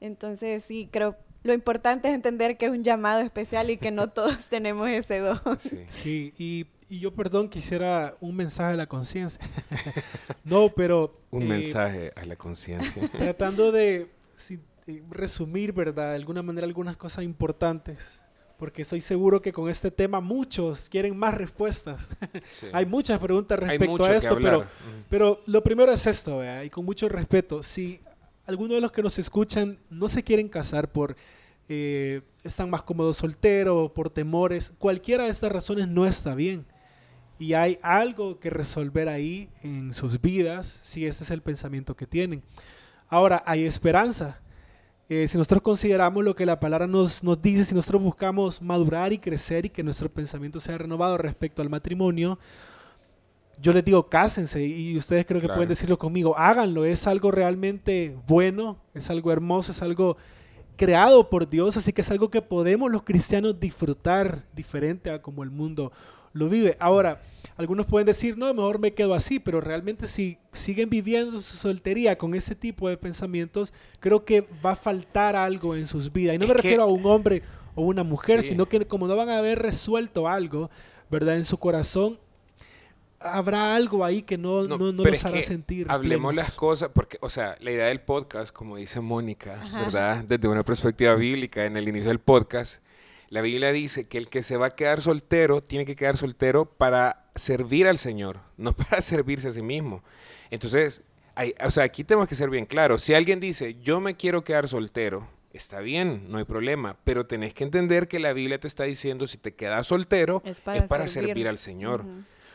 Entonces 0.00 0.64
sí, 0.64 0.88
creo, 0.90 1.16
lo 1.42 1.52
importante 1.52 2.08
es 2.08 2.14
entender 2.14 2.56
que 2.56 2.66
es 2.66 2.70
un 2.72 2.84
llamado 2.84 3.20
especial 3.20 3.70
y 3.70 3.76
que 3.76 3.90
no 3.90 4.08
todos 4.12 4.46
tenemos 4.46 4.88
ese 4.88 5.20
don. 5.20 5.40
Sí. 5.58 5.84
Sí, 5.88 6.34
y, 6.38 6.66
y 6.88 7.00
yo, 7.00 7.14
perdón, 7.14 7.48
quisiera 7.48 8.16
un 8.20 8.36
mensaje 8.36 8.74
a 8.74 8.76
la 8.76 8.86
conciencia. 8.86 9.40
no, 10.44 10.70
pero... 10.74 11.18
Un 11.30 11.42
eh, 11.42 11.46
mensaje 11.46 12.12
a 12.16 12.24
la 12.26 12.36
conciencia. 12.36 13.08
Tratando 13.18 13.72
de 13.72 14.10
si- 14.36 14.60
eh, 14.86 15.02
resumir, 15.10 15.72
¿verdad? 15.72 16.10
De 16.10 16.16
alguna 16.16 16.42
manera 16.42 16.66
algunas 16.66 16.96
cosas 16.96 17.24
importantes. 17.24 18.20
Porque 18.58 18.82
estoy 18.82 19.00
seguro 19.00 19.40
que 19.40 19.54
con 19.54 19.70
este 19.70 19.90
tema 19.90 20.20
muchos 20.20 20.90
quieren 20.90 21.16
más 21.16 21.34
respuestas. 21.34 22.10
Sí. 22.50 22.66
Hay 22.74 22.84
muchas 22.84 23.18
preguntas 23.18 23.58
Hay 23.62 23.68
respecto 23.78 23.92
mucho 23.92 24.04
a 24.04 24.14
esto, 24.14 24.36
pero, 24.36 24.58
Ujú. 24.58 24.66
pero 25.08 25.40
lo 25.46 25.62
primero 25.62 25.90
es 25.90 26.06
esto, 26.06 26.38
¿vea? 26.40 26.62
y 26.62 26.68
con 26.68 26.84
mucho 26.84 27.08
respeto. 27.08 27.62
Si 27.62 28.00
alguno 28.50 28.74
de 28.74 28.80
los 28.80 28.90
que 28.90 29.02
nos 29.02 29.18
escuchan 29.18 29.78
no 29.90 30.08
se 30.08 30.22
quieren 30.24 30.48
casar 30.48 30.90
por... 30.90 31.16
eh, 31.68 32.22
están 32.42 32.68
más 32.68 32.82
cómodos 32.82 33.18
solteros, 33.18 33.92
por 33.92 34.10
temores, 34.10 34.74
cualquiera 34.78 35.24
de 35.24 35.30
estas 35.30 35.52
razones 35.52 35.86
no 35.86 36.04
está 36.04 36.34
bien. 36.34 36.66
Y 37.38 37.54
hay 37.54 37.78
algo 37.80 38.40
que 38.40 38.50
resolver 38.50 39.08
ahí 39.08 39.48
en 39.62 39.94
sus 39.94 40.20
vidas 40.20 40.66
si 40.82 41.06
ese 41.06 41.22
es 41.22 41.30
el 41.30 41.42
pensamiento 41.42 41.94
que 41.94 42.06
tienen. 42.06 42.42
Ahora, 43.08 43.42
hay 43.46 43.64
esperanza. 43.64 44.40
Eh, 45.08 45.26
si 45.28 45.38
nosotros 45.38 45.62
consideramos 45.62 46.24
lo 46.24 46.34
que 46.34 46.44
la 46.44 46.58
palabra 46.58 46.86
nos, 46.86 47.22
nos 47.22 47.40
dice, 47.40 47.64
si 47.64 47.74
nosotros 47.74 48.02
buscamos 48.02 48.60
madurar 48.60 49.12
y 49.12 49.18
crecer 49.18 49.66
y 49.66 49.70
que 49.70 49.82
nuestro 49.82 50.08
pensamiento 50.08 50.60
sea 50.60 50.76
renovado 50.76 51.18
respecto 51.18 51.62
al 51.62 51.70
matrimonio, 51.70 52.38
yo 53.60 53.72
les 53.72 53.84
digo, 53.84 54.08
cásense 54.08 54.64
y 54.64 54.96
ustedes 54.96 55.26
creo 55.26 55.40
que 55.40 55.46
Claro. 55.46 55.58
pueden 55.58 55.68
decirlo 55.68 55.98
conmigo, 55.98 56.36
háganlo, 56.38 56.84
es 56.84 57.06
algo 57.06 57.30
realmente 57.30 58.16
bueno, 58.26 58.78
es 58.94 59.10
algo 59.10 59.30
hermoso, 59.32 59.72
es 59.72 59.82
algo 59.82 60.16
creado 60.76 61.28
por 61.28 61.48
Dios, 61.48 61.76
así 61.76 61.92
que 61.92 62.00
es 62.00 62.10
algo 62.10 62.30
que 62.30 62.40
podemos 62.40 62.90
los 62.90 63.02
cristianos 63.02 63.60
disfrutar 63.60 64.44
diferente 64.54 65.10
a 65.10 65.20
como 65.20 65.42
el 65.42 65.50
mundo 65.50 65.92
lo 66.32 66.48
vive. 66.48 66.76
Ahora, 66.80 67.20
algunos 67.56 67.86
pueden 67.86 68.06
decir, 68.06 68.38
no, 68.38 68.52
mejor 68.54 68.78
me 68.78 68.94
quedo 68.94 69.12
así, 69.14 69.38
pero 69.40 69.60
realmente 69.60 70.06
si 70.06 70.38
siguen 70.52 70.88
viviendo 70.88 71.32
su 71.40 71.56
soltería 71.56 72.16
con 72.16 72.34
ese 72.34 72.54
tipo 72.54 72.88
de 72.88 72.96
pensamientos, 72.96 73.74
creo 73.98 74.24
que 74.24 74.46
va 74.64 74.70
a 74.72 74.76
faltar 74.76 75.36
algo 75.36 75.74
en 75.76 75.84
sus 75.86 76.10
vidas. 76.12 76.34
Y 76.36 76.38
no 76.38 76.44
Es 76.44 76.50
me 76.50 76.56
que- 76.56 76.62
refiero 76.62 76.84
a 76.84 76.86
un 76.86 77.04
hombre 77.04 77.42
o 77.74 77.82
una 77.82 78.04
mujer, 78.04 78.42
Sí. 78.42 78.50
sino 78.50 78.66
que 78.66 78.86
como 78.86 79.06
no 79.06 79.16
van 79.16 79.28
a 79.28 79.38
haber 79.38 79.58
resuelto 79.58 80.28
algo, 80.28 80.70
¿verdad? 81.10 81.36
En 81.36 81.44
su 81.44 81.58
corazón, 81.58 82.18
habrá 83.20 83.74
algo 83.74 84.04
ahí 84.04 84.22
que 84.22 84.36
no, 84.38 84.62
No, 84.64 84.78
no, 84.78 84.92
no 84.92 85.02
pero 85.02 85.10
los 85.14 85.18
es 85.20 85.24
hará 85.24 85.42
sentir. 85.42 85.86
Hablemos 85.88 86.30
plenos. 86.32 86.46
las 86.48 86.54
cosas, 86.56 86.90
porque, 86.94 87.18
o 87.20 87.30
sea, 87.30 87.56
la 87.60 87.70
idea 87.70 87.86
del 87.86 88.00
podcast, 88.00 88.52
como 88.52 88.76
dice 88.76 89.00
Mónica, 89.00 89.60
Ajá. 89.62 89.82
¿verdad? 89.84 90.24
Desde 90.24 90.48
una 90.48 90.62
perspectiva 90.64 91.14
bíblica 91.14 91.64
en 91.66 91.76
el 91.76 91.86
inicio 91.88 92.08
del 92.08 92.18
podcast, 92.20 92.82
la 93.28 93.42
Biblia 93.42 93.70
dice 93.72 94.08
que 94.08 94.18
el 94.18 94.28
que 94.28 94.42
se 94.42 94.56
va 94.56 94.66
a 94.66 94.74
quedar 94.74 95.02
soltero 95.02 95.60
tiene 95.60 95.84
que 95.84 95.94
quedar 95.94 96.16
soltero 96.16 96.64
para 96.64 97.30
servir 97.36 97.86
al 97.86 97.98
Señor, 97.98 98.40
no 98.56 98.72
para 98.76 99.00
servirse 99.00 99.48
a 99.48 99.52
sí 99.52 99.62
mismo. 99.62 100.02
Entonces, 100.50 101.02
hay- 101.34 101.54
o 101.64 101.70
sea, 101.70 101.84
aquí 101.84 102.02
tenemos 102.04 102.28
que 102.28 102.34
ser 102.34 102.50
bien 102.50 102.66
claros. 102.66 103.02
Si 103.02 103.14
alguien 103.14 103.38
dice, 103.38 103.76
yo 103.82 104.00
me 104.00 104.16
quiero 104.16 104.42
quedar 104.42 104.66
soltero, 104.66 105.28
está 105.52 105.80
bien, 105.80 106.26
no 106.28 106.38
hay 106.38 106.44
problema, 106.44 106.96
pero 107.04 107.26
tenés 107.26 107.54
que 107.54 107.64
entender 107.64 108.08
que 108.08 108.18
la 108.18 108.32
Biblia 108.32 108.58
te 108.58 108.66
está 108.66 108.84
diciendo, 108.84 109.26
si 109.26 109.36
te 109.38 109.54
quedas 109.54 109.86
soltero, 109.86 110.42
Es 110.44 110.58
es 110.58 110.60
para 110.60 111.06
servir. 111.06 111.28
servir 111.30 111.48
al 111.48 111.58
Señor. 111.58 112.04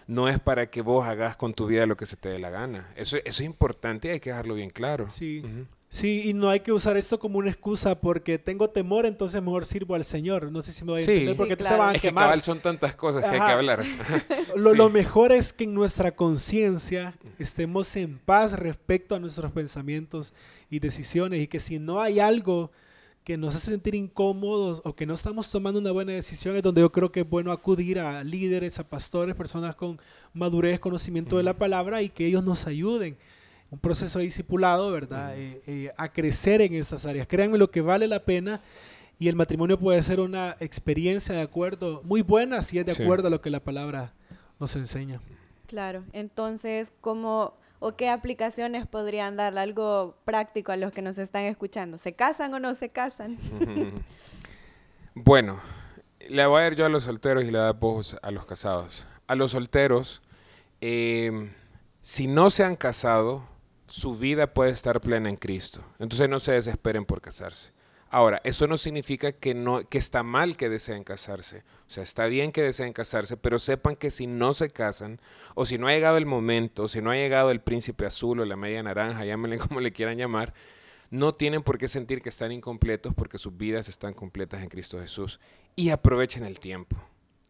No 0.07 0.29
es 0.29 0.39
para 0.39 0.69
que 0.69 0.81
vos 0.81 1.05
hagas 1.05 1.35
con 1.35 1.53
tu 1.53 1.67
vida 1.67 1.85
lo 1.85 1.97
que 1.97 2.05
se 2.05 2.15
te 2.15 2.29
dé 2.29 2.39
la 2.39 2.49
gana. 2.49 2.91
Eso, 2.95 3.17
eso 3.17 3.25
es 3.25 3.41
importante 3.41 4.07
y 4.07 4.11
hay 4.11 4.19
que 4.19 4.29
dejarlo 4.29 4.55
bien 4.55 4.69
claro. 4.69 5.09
Sí. 5.09 5.43
Sí, 5.95 6.23
y 6.25 6.33
no 6.33 6.49
hay 6.49 6.59
que 6.59 6.73
usar 6.73 6.97
esto 6.97 7.19
como 7.19 7.37
una 7.37 7.49
excusa 7.49 8.01
porque 8.01 8.37
tengo 8.37 8.69
temor, 8.69 9.05
entonces 9.05 9.41
mejor 9.41 9.65
sirvo 9.65 9.95
al 9.95 10.03
Señor. 10.03 10.51
No 10.51 10.61
sé 10.61 10.73
si 10.73 10.83
me 10.83 10.91
voy 10.91 11.01
a 11.01 11.05
entender 11.05 11.37
porque 11.37 11.55
se 11.55 11.77
van 11.77 11.95
a 11.95 11.99
quemar. 11.99 12.35
Que 12.35 12.41
son 12.41 12.59
tantas 12.59 12.95
cosas 12.95 13.23
que 13.23 13.29
hay 13.29 13.39
que 13.39 13.53
hablar. 13.53 13.85
lo, 14.57 14.73
lo, 14.73 14.89
mejor 14.89 15.31
es 15.31 15.53
que 15.53 15.63
en 15.63 15.73
nuestra 15.73 16.11
conciencia 16.11 17.13
estemos 17.39 17.95
en 17.95 18.17
paz 18.17 18.53
respecto 18.53 19.15
a 19.15 19.19
nuestros 19.19 19.53
pensamientos 19.53 20.33
y 20.69 20.79
decisiones 20.79 21.41
y 21.41 21.47
que 21.47 21.61
si 21.61 21.79
no 21.79 22.01
hay 22.01 22.19
algo 22.19 22.71
que 23.25 23.37
nos 23.37 23.55
hace 23.55 23.71
sentir 23.71 23.95
incómodos 23.95 24.83
o 24.85 24.95
que 24.95 25.07
no 25.07 25.15
estamos 25.15 25.49
tomando 25.51 25.79
una 25.79 25.91
buena 25.91 26.13
decisión 26.13 26.55
es 26.55 26.61
donde 26.61 26.81
yo 26.81 26.91
creo 26.91 27.11
que 27.11 27.21
es 27.21 27.29
bueno 27.29 27.51
acudir 27.51 27.99
a 27.99 28.23
líderes, 28.23 28.77
a 28.77 28.87
pastores, 28.87 29.35
personas 29.35 29.75
con 29.75 29.99
madurez, 30.31 30.79
conocimiento 30.79 31.37
de 31.37 31.43
la 31.43 31.55
palabra 31.55 32.03
y 32.03 32.09
que 32.09 32.27
ellos 32.27 32.43
nos 32.43 32.67
ayuden 32.67 33.17
un 33.71 33.79
proceso 33.79 34.19
discipulado, 34.19 34.91
¿verdad? 34.91 35.35
Eh, 35.35 35.59
eh, 35.65 35.91
a 35.97 36.13
crecer 36.13 36.61
en 36.61 36.75
esas 36.75 37.07
áreas. 37.07 37.25
Créanme 37.25 37.57
lo 37.57 37.71
que 37.71 37.81
vale 37.81 38.07
la 38.07 38.23
pena 38.23 38.61
y 39.17 39.27
el 39.27 39.35
matrimonio 39.35 39.79
puede 39.79 40.03
ser 40.03 40.19
una 40.19 40.55
experiencia 40.59 41.33
de 41.33 41.41
acuerdo, 41.41 42.01
muy 42.03 42.21
buena 42.21 42.61
si 42.61 42.77
es 42.77 42.85
de 42.85 43.03
acuerdo 43.03 43.29
a 43.29 43.31
lo 43.31 43.41
que 43.41 43.49
la 43.49 43.59
palabra 43.59 44.13
nos 44.59 44.75
enseña. 44.75 45.19
Claro, 45.65 46.03
entonces, 46.13 46.93
¿cómo 47.01 47.55
o 47.79 47.95
qué 47.95 48.09
aplicaciones 48.09 48.87
podrían 48.87 49.35
darle 49.35 49.61
algo 49.61 50.17
práctico 50.25 50.71
a 50.71 50.77
los 50.77 50.91
que 50.91 51.01
nos 51.01 51.17
están 51.17 51.43
escuchando? 51.43 51.97
¿Se 51.97 52.13
casan 52.13 52.53
o 52.53 52.59
no 52.59 52.73
se 52.73 52.89
casan? 52.89 53.37
bueno, 55.15 55.59
le 56.27 56.45
voy 56.45 56.61
a 56.61 56.67
ir 56.67 56.75
yo 56.75 56.85
a 56.85 56.89
los 56.89 57.03
solteros 57.03 57.43
y 57.43 57.51
le 57.51 57.59
voy 57.59 57.67
a 57.67 57.73
voz 57.73 58.17
a 58.21 58.31
los 58.31 58.45
casados. 58.45 59.05
A 59.27 59.35
los 59.35 59.51
solteros, 59.51 60.21
eh, 60.81 61.51
si 62.01 62.27
no 62.27 62.49
se 62.49 62.63
han 62.63 62.75
casado, 62.75 63.47
su 63.87 64.15
vida 64.15 64.53
puede 64.53 64.71
estar 64.71 65.01
plena 65.01 65.29
en 65.29 65.35
Cristo. 65.35 65.83
Entonces 65.99 66.29
no 66.29 66.39
se 66.39 66.53
desesperen 66.53 67.05
por 67.05 67.21
casarse. 67.21 67.71
Ahora, 68.15 68.39
eso 68.45 68.65
no 68.65 68.77
significa 68.77 69.33
que, 69.33 69.53
no, 69.53 69.83
que 69.83 69.97
está 69.97 70.23
mal 70.23 70.55
que 70.55 70.69
deseen 70.69 71.03
casarse. 71.03 71.65
O 71.85 71.89
sea, 71.89 72.01
está 72.01 72.27
bien 72.27 72.53
que 72.53 72.61
deseen 72.61 72.93
casarse, 72.93 73.35
pero 73.35 73.59
sepan 73.59 73.97
que 73.97 74.09
si 74.09 74.25
no 74.25 74.53
se 74.53 74.69
casan, 74.69 75.19
o 75.53 75.65
si 75.65 75.77
no 75.77 75.89
ha 75.89 75.91
llegado 75.91 76.15
el 76.15 76.25
momento, 76.25 76.83
o 76.83 76.87
si 76.87 77.01
no 77.01 77.11
ha 77.11 77.15
llegado 77.15 77.51
el 77.51 77.59
príncipe 77.59 78.05
azul 78.05 78.39
o 78.39 78.45
la 78.45 78.55
media 78.55 78.81
naranja, 78.81 79.25
llámenle 79.25 79.57
como 79.67 79.81
le 79.81 79.91
quieran 79.91 80.17
llamar, 80.17 80.53
no 81.09 81.35
tienen 81.35 81.61
por 81.61 81.77
qué 81.77 81.89
sentir 81.89 82.21
que 82.21 82.29
están 82.29 82.53
incompletos 82.53 83.13
porque 83.13 83.37
sus 83.37 83.57
vidas 83.57 83.89
están 83.89 84.13
completas 84.13 84.63
en 84.63 84.69
Cristo 84.69 84.97
Jesús. 84.97 85.41
Y 85.75 85.89
aprovechen 85.89 86.45
el 86.45 86.57
tiempo. 86.61 86.95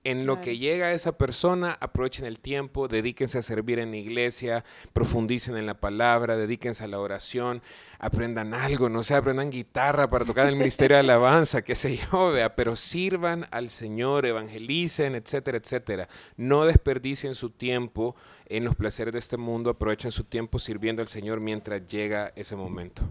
En 0.06 0.28
lo 0.28 0.40
que 0.40 0.60
llega 0.60 0.94
esa 0.94 1.18
persona, 1.18 1.80
aprovechen 1.82 2.26
el 2.26 2.38
tiempo, 2.38 2.88
dedíquense 2.88 3.40
a 3.40 3.42
servir 3.42 3.80
en 3.80 3.90
la 3.90 3.98
iglesia, 3.98 4.64
profundicen 4.94 5.58
en 5.58 5.66
la 5.66 5.80
palabra, 5.80 6.38
dedíquense 6.38 6.84
a 6.84 6.88
la 6.88 7.00
oración, 7.00 7.64
aprendan 7.98 8.54
algo, 8.54 8.88
no 8.88 9.02
sé, 9.02 9.16
aprendan 9.16 9.50
guitarra 9.50 10.08
para 10.08 10.24
tocar 10.24 10.44
en 10.44 10.50
el 10.50 10.58
ministerio 10.58 10.96
de 10.96 11.00
alabanza, 11.00 11.64
qué 11.64 11.74
sé 11.74 11.98
yo, 11.98 12.32
vea, 12.32 12.56
pero 12.56 12.76
sirvan 12.76 13.48
al 13.50 13.72
Señor, 13.72 14.28
evangelicen, 14.28 15.16
etcétera, 15.16 15.58
etcétera. 15.58 16.08
No 16.38 16.66
desperdicien 16.66 17.34
su 17.34 17.50
tiempo 17.50 18.16
en 18.46 18.64
los 18.64 18.76
placeres 18.76 19.12
de 19.12 19.18
este 19.18 19.38
mundo, 19.38 19.72
aprovechen 19.72 20.12
su 20.12 20.26
tiempo 20.26 20.60
sirviendo 20.60 21.02
al 21.02 21.08
Señor 21.08 21.40
mientras 21.40 21.84
llega 21.88 22.32
ese 22.36 22.56
momento. 22.56 23.02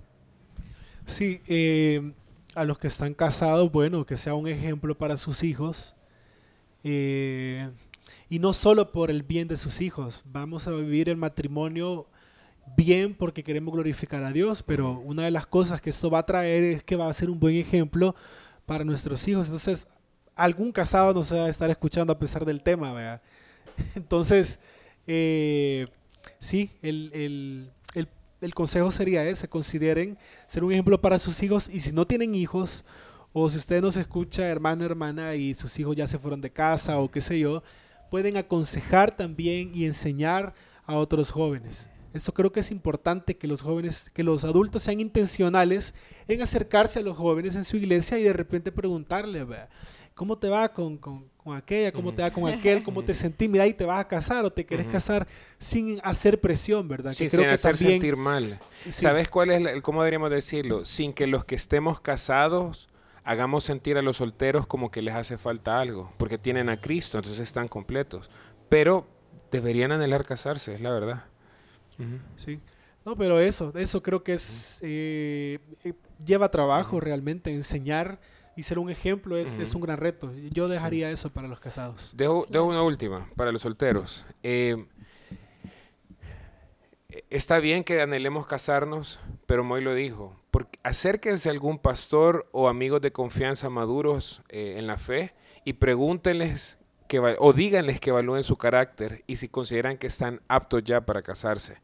Sí, 1.07 1.43
eh, 1.49 2.13
a 2.55 2.63
los 2.63 2.79
que 2.79 2.87
están 2.87 3.15
casados, 3.15 3.73
bueno, 3.73 4.07
que 4.07 4.15
sea 4.15 4.35
un 4.35 4.47
ejemplo 4.47 4.97
para 4.97 5.17
sus 5.17 5.43
hijos 5.43 5.97
eh, 6.85 7.70
y 8.29 8.38
no 8.38 8.53
solo 8.53 8.92
por 8.92 9.11
el 9.11 9.23
bien 9.23 9.49
de 9.49 9.57
sus 9.57 9.81
hijos. 9.81 10.23
Vamos 10.27 10.66
a 10.68 10.70
vivir 10.70 11.09
el 11.09 11.16
matrimonio 11.16 12.07
bien 12.77 13.14
porque 13.14 13.42
queremos 13.42 13.75
glorificar 13.75 14.23
a 14.23 14.33
Dios, 14.33 14.62
pero 14.62 15.01
una 15.01 15.25
de 15.25 15.31
las 15.31 15.47
cosas 15.47 15.81
que 15.81 15.90
esto 15.90 16.11
va 16.11 16.20
a 16.20 16.27
traer 16.27 16.62
es 16.64 16.85
que 16.85 16.97
va 16.97 17.09
a 17.09 17.12
ser 17.12 17.31
un 17.31 17.40
buen 17.40 17.57
ejemplo 17.57 18.14
para 18.66 18.85
nuestros 18.85 19.27
hijos. 19.29 19.47
Entonces, 19.47 19.87
algún 20.35 20.73
casado 20.73 21.14
nos 21.14 21.33
va 21.33 21.47
a 21.47 21.49
estar 21.49 21.70
escuchando 21.70 22.12
a 22.12 22.18
pesar 22.18 22.44
del 22.44 22.62
tema, 22.62 22.92
¿verdad? 22.92 23.23
Entonces, 23.94 24.61
eh, 25.07 25.87
sí, 26.38 26.70
el, 26.83 27.11
el, 27.14 27.70
el, 27.94 28.09
el, 28.40 28.55
consejo 28.55 28.90
sería 28.90 29.27
ese, 29.27 29.49
consideren 29.49 30.18
ser 30.47 30.64
un 30.64 30.73
ejemplo 30.73 31.01
para 31.01 31.18
sus 31.18 31.42
hijos 31.42 31.68
y 31.68 31.81
si 31.81 31.92
no 31.92 32.07
tienen 32.07 32.35
hijos 32.35 32.85
o 33.37 33.49
si 33.49 33.59
usted 33.59 33.83
nos 33.83 33.97
escucha, 33.97 34.47
hermano, 34.47 34.85
hermana, 34.85 35.35
y 35.35 35.55
sus 35.55 35.77
hijos 35.81 35.97
ya 35.97 36.07
se 36.07 36.20
fueron 36.20 36.40
de 36.40 36.51
casa 36.51 37.01
o 37.01 37.11
qué 37.11 37.20
sé 37.20 37.37
yo, 37.37 37.64
pueden 38.09 38.37
aconsejar 38.37 39.16
también 39.16 39.73
y 39.75 39.87
enseñar 39.87 40.55
a 40.87 40.97
otros 40.97 41.33
jóvenes. 41.33 41.90
Eso 42.12 42.33
creo 42.33 42.53
que 42.53 42.61
es 42.61 42.70
importante 42.70 43.37
que 43.37 43.49
los 43.49 43.61
jóvenes, 43.61 44.09
que 44.14 44.23
los 44.23 44.44
adultos 44.44 44.85
sean 44.85 45.01
intencionales 45.01 45.97
en 46.29 46.42
acercarse 46.42 47.01
a 47.01 47.03
los 47.03 47.16
jóvenes 47.16 47.57
en 47.57 47.64
su 47.64 47.77
iglesia 47.77 48.20
y 48.20 48.23
de 48.23 48.33
repente 48.33 48.70
preguntarle, 48.70 49.44
¿cómo 50.14 50.38
te 50.38 50.49
va 50.49 50.73
con, 50.73 50.97
con, 50.97 51.29
aquella? 51.57 51.90
¿Cómo 51.90 52.14
te 52.14 52.23
va 52.23 52.31
con 52.31 52.49
aquel? 52.49 52.85
¿Cómo 52.85 53.03
te 53.03 53.14
sentí? 53.14 53.49
Mira, 53.49 53.64
ahí 53.64 53.75
te 53.75 53.85
vas 53.85 53.99
a 53.99 54.07
casar 54.07 54.44
o 54.44 54.53
te 54.53 54.64
querés 54.64 54.87
casar 54.87 55.27
sin 55.59 56.01
hacer 56.05 56.40
presión, 56.40 56.87
¿verdad? 56.87 57.11
Sí, 57.11 57.29
sin 57.29 57.47
hacer 57.47 57.77
sentir 57.77 58.14
mal. 58.14 58.61
¿Sabes 58.88 59.29
cuál 59.29 59.51
es, 59.51 59.66
el, 59.66 59.83
cómo 59.83 60.03
deberíamos 60.03 60.31
decirlo? 60.31 60.85
Sin 60.85 61.12
que 61.12 61.27
los 61.27 61.44
que 61.44 61.57
estemos 61.57 62.01
casados 62.01 62.88
hagamos 63.25 63.65
sentir 63.65 63.97
a 63.97 64.03
los 64.03 64.19
solteros 64.19 64.67
como 64.67 64.91
que 64.91 65.03
les 65.03 65.15
hace 65.15 65.39
falta 65.39 65.81
algo, 65.81 66.13
porque 66.19 66.39
tienen 66.39 66.69
a 66.69 66.81
Cristo, 66.81 67.19
entonces 67.19 67.41
están 67.41 67.69
completos. 67.69 68.31
Pero 68.69 69.07
deberían 69.51 69.93
anhelar 69.93 70.25
casarse, 70.25 70.75
es 70.75 70.81
la 70.81 70.91
verdad. 70.91 71.25
Sí. 72.37 72.61
No, 73.05 73.17
pero 73.17 73.41
eso, 73.41 73.73
eso 73.75 74.03
creo 74.03 74.23
que 74.25 74.35
es 74.35 74.81
eh, 74.83 75.59
eh, 75.85 75.93
lleva 76.25 76.51
trabajo 76.51 77.01
realmente, 77.01 77.53
enseñar 77.53 78.19
y 78.57 78.63
ser 78.63 78.79
un 78.79 78.89
ejemplo 78.89 79.37
es, 79.37 79.59
es 79.59 79.75
un 79.75 79.83
gran 79.83 79.99
reto. 79.99 80.33
Yo 80.51 80.69
dejaría 80.69 81.11
eso 81.11 81.31
para 81.31 81.49
los 81.49 81.61
casados. 81.61 82.15
Dejo, 82.17 82.47
dejo, 82.49 82.65
una 82.65 82.83
última 82.83 83.29
para 83.37 83.53
los 83.53 83.63
solteros. 83.63 84.25
Eh, 84.43 84.87
está 87.31 87.59
bien 87.59 87.85
que 87.85 88.01
anhelemos 88.01 88.47
casarnos, 88.47 89.19
pero 89.47 89.65
Moy 89.65 89.83
lo 89.83 89.95
dijo, 89.95 90.37
porque 90.55 90.79
acérquense 90.85 91.49
a 91.49 91.53
algún 91.53 91.81
pastor 91.81 92.49
o 92.53 92.69
amigos 92.69 93.01
de 93.01 93.11
confianza 93.11 93.71
maduros 93.71 94.40
eh, 94.51 94.77
en 94.79 94.87
la 94.87 94.99
fe 94.99 95.35
y 95.64 95.73
pregúntenles 95.73 96.79
que, 97.09 97.19
o 97.19 97.53
díganles 97.53 97.99
que 97.99 98.11
evalúen 98.11 98.45
su 98.45 98.57
carácter 98.57 99.25
y 99.27 99.35
si 99.35 99.49
consideran 99.49 99.99
que 99.99 100.07
están 100.07 100.43
aptos 100.47 100.85
ya 100.85 101.05
para 101.05 101.23
casarse. 101.23 101.79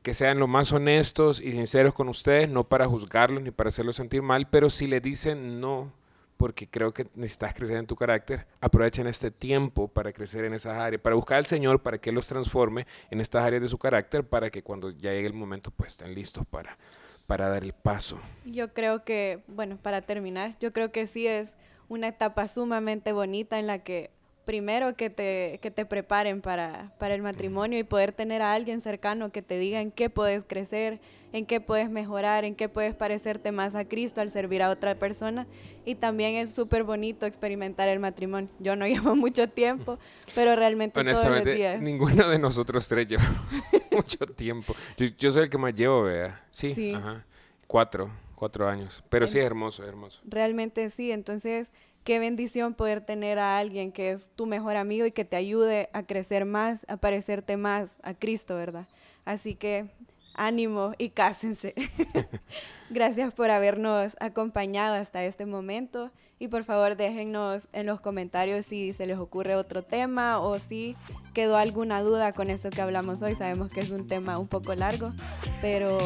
Que 0.00 0.14
sean 0.14 0.38
lo 0.38 0.46
más 0.46 0.72
honestos 0.72 1.42
y 1.42 1.52
sinceros 1.52 1.92
con 1.92 2.08
ustedes, 2.08 2.48
no 2.48 2.64
para 2.64 2.86
juzgarlos 2.86 3.42
ni 3.42 3.50
para 3.50 3.68
hacerlos 3.68 3.96
sentir 3.96 4.22
mal, 4.22 4.48
pero 4.48 4.70
si 4.70 4.86
le 4.86 5.00
dicen 5.00 5.60
no, 5.60 5.92
porque 6.38 6.70
creo 6.70 6.94
que 6.94 7.08
necesitas 7.16 7.52
crecer 7.52 7.76
en 7.76 7.86
tu 7.86 7.96
carácter, 7.96 8.46
aprovechen 8.62 9.08
este 9.08 9.30
tiempo 9.30 9.88
para 9.88 10.10
crecer 10.14 10.46
en 10.46 10.54
esas 10.54 10.78
áreas, 10.78 11.02
para 11.02 11.16
buscar 11.16 11.36
al 11.36 11.44
Señor, 11.44 11.82
para 11.82 11.98
que 11.98 12.12
los 12.12 12.26
transforme 12.26 12.86
en 13.10 13.20
estas 13.20 13.44
áreas 13.44 13.60
de 13.60 13.68
su 13.68 13.76
carácter, 13.76 14.26
para 14.26 14.48
que 14.48 14.62
cuando 14.62 14.88
ya 14.88 15.12
llegue 15.12 15.26
el 15.26 15.34
momento, 15.34 15.70
pues 15.70 15.90
estén 15.90 16.14
listos 16.14 16.46
para, 16.46 16.78
para 17.26 17.48
dar 17.48 17.64
el 17.64 17.72
paso? 17.72 18.18
Yo 18.44 18.72
creo 18.72 19.04
que, 19.04 19.40
bueno, 19.48 19.78
para 19.80 20.02
terminar, 20.02 20.56
yo 20.60 20.72
creo 20.72 20.92
que 20.92 21.06
sí 21.06 21.26
es 21.26 21.54
una 21.88 22.08
etapa 22.08 22.48
sumamente 22.48 23.12
bonita 23.12 23.58
en 23.58 23.66
la 23.66 23.80
que 23.80 24.10
primero 24.46 24.94
que 24.94 25.10
te, 25.10 25.58
que 25.60 25.70
te 25.70 25.84
preparen 25.84 26.40
para, 26.40 26.92
para 26.98 27.14
el 27.14 27.20
matrimonio 27.20 27.78
y 27.78 27.82
poder 27.82 28.12
tener 28.12 28.40
a 28.40 28.54
alguien 28.54 28.80
cercano 28.80 29.30
que 29.30 29.42
te 29.42 29.58
diga 29.58 29.80
en 29.80 29.90
qué 29.90 30.08
puedes 30.08 30.44
crecer, 30.44 31.00
en 31.32 31.44
qué 31.44 31.60
puedes 31.60 31.90
mejorar, 31.90 32.44
en 32.44 32.54
qué 32.54 32.68
puedes 32.68 32.94
parecerte 32.94 33.50
más 33.50 33.74
a 33.74 33.84
Cristo 33.84 34.20
al 34.20 34.30
servir 34.30 34.62
a 34.62 34.70
otra 34.70 34.94
persona. 34.94 35.46
Y 35.84 35.96
también 35.96 36.36
es 36.36 36.54
súper 36.54 36.84
bonito 36.84 37.26
experimentar 37.26 37.88
el 37.88 37.98
matrimonio. 37.98 38.48
Yo 38.60 38.76
no 38.76 38.86
llevo 38.86 39.16
mucho 39.16 39.48
tiempo, 39.48 39.98
pero 40.34 40.54
realmente 40.56 41.02
todos 41.02 41.28
los 41.28 41.44
días. 41.44 41.82
Ninguno 41.82 42.28
de 42.28 42.38
nosotros 42.38 42.88
tres 42.88 43.08
lleva 43.08 43.24
mucho 43.96 44.26
tiempo. 44.26 44.74
Yo, 45.18 45.30
soy 45.30 45.44
el 45.44 45.50
que 45.50 45.58
más 45.58 45.74
llevo, 45.74 46.02
vea. 46.02 46.44
Sí, 46.50 46.92
Ajá. 46.94 47.24
Cuatro, 47.66 48.10
cuatro 48.34 48.68
años. 48.68 49.02
Pero 49.08 49.26
sí 49.26 49.38
es 49.38 49.44
hermoso, 49.44 49.82
es 49.82 49.88
hermoso. 49.88 50.20
Realmente 50.24 50.88
sí. 50.90 51.10
Entonces 51.10 51.70
qué 52.06 52.20
bendición 52.20 52.74
poder 52.74 53.00
tener 53.00 53.40
a 53.40 53.58
alguien 53.58 53.90
que 53.90 54.12
es 54.12 54.30
tu 54.36 54.46
mejor 54.46 54.76
amigo 54.76 55.06
y 55.06 55.10
que 55.10 55.24
te 55.24 55.34
ayude 55.34 55.90
a 55.92 56.04
crecer 56.04 56.44
más, 56.44 56.86
a 56.88 56.98
parecerte 56.98 57.56
más 57.56 57.98
a 58.04 58.14
Cristo, 58.14 58.54
¿verdad? 58.54 58.86
Así 59.24 59.56
que 59.56 59.86
ánimo 60.34 60.92
y 60.98 61.10
cásense. 61.10 61.74
Gracias 62.90 63.34
por 63.34 63.50
habernos 63.50 64.16
acompañado 64.20 64.94
hasta 64.94 65.24
este 65.24 65.46
momento 65.46 66.12
y 66.38 66.48
por 66.48 66.64
favor 66.64 66.96
déjennos 66.96 67.68
en 67.72 67.86
los 67.86 68.00
comentarios 68.00 68.66
si 68.66 68.92
se 68.92 69.06
les 69.06 69.18
ocurre 69.18 69.54
otro 69.54 69.82
tema 69.82 70.38
o 70.38 70.58
si 70.58 70.96
quedó 71.34 71.56
alguna 71.56 72.02
duda 72.02 72.32
con 72.32 72.50
eso 72.50 72.70
que 72.70 72.82
hablamos 72.82 73.22
hoy. 73.22 73.34
Sabemos 73.34 73.70
que 73.70 73.80
es 73.80 73.90
un 73.90 74.06
tema 74.06 74.38
un 74.38 74.48
poco 74.48 74.74
largo, 74.74 75.12
pero, 75.60 75.98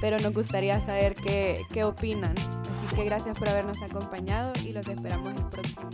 pero 0.00 0.18
nos 0.18 0.32
gustaría 0.32 0.80
saber 0.80 1.14
qué, 1.14 1.62
qué 1.72 1.84
opinan 1.84 2.34
que 2.96 3.04
gracias 3.04 3.36
por 3.36 3.48
habernos 3.48 3.82
acompañado 3.82 4.52
y 4.64 4.72
los 4.72 4.86
esperamos 4.88 5.34
el 5.36 5.46
próximo. 5.48 5.90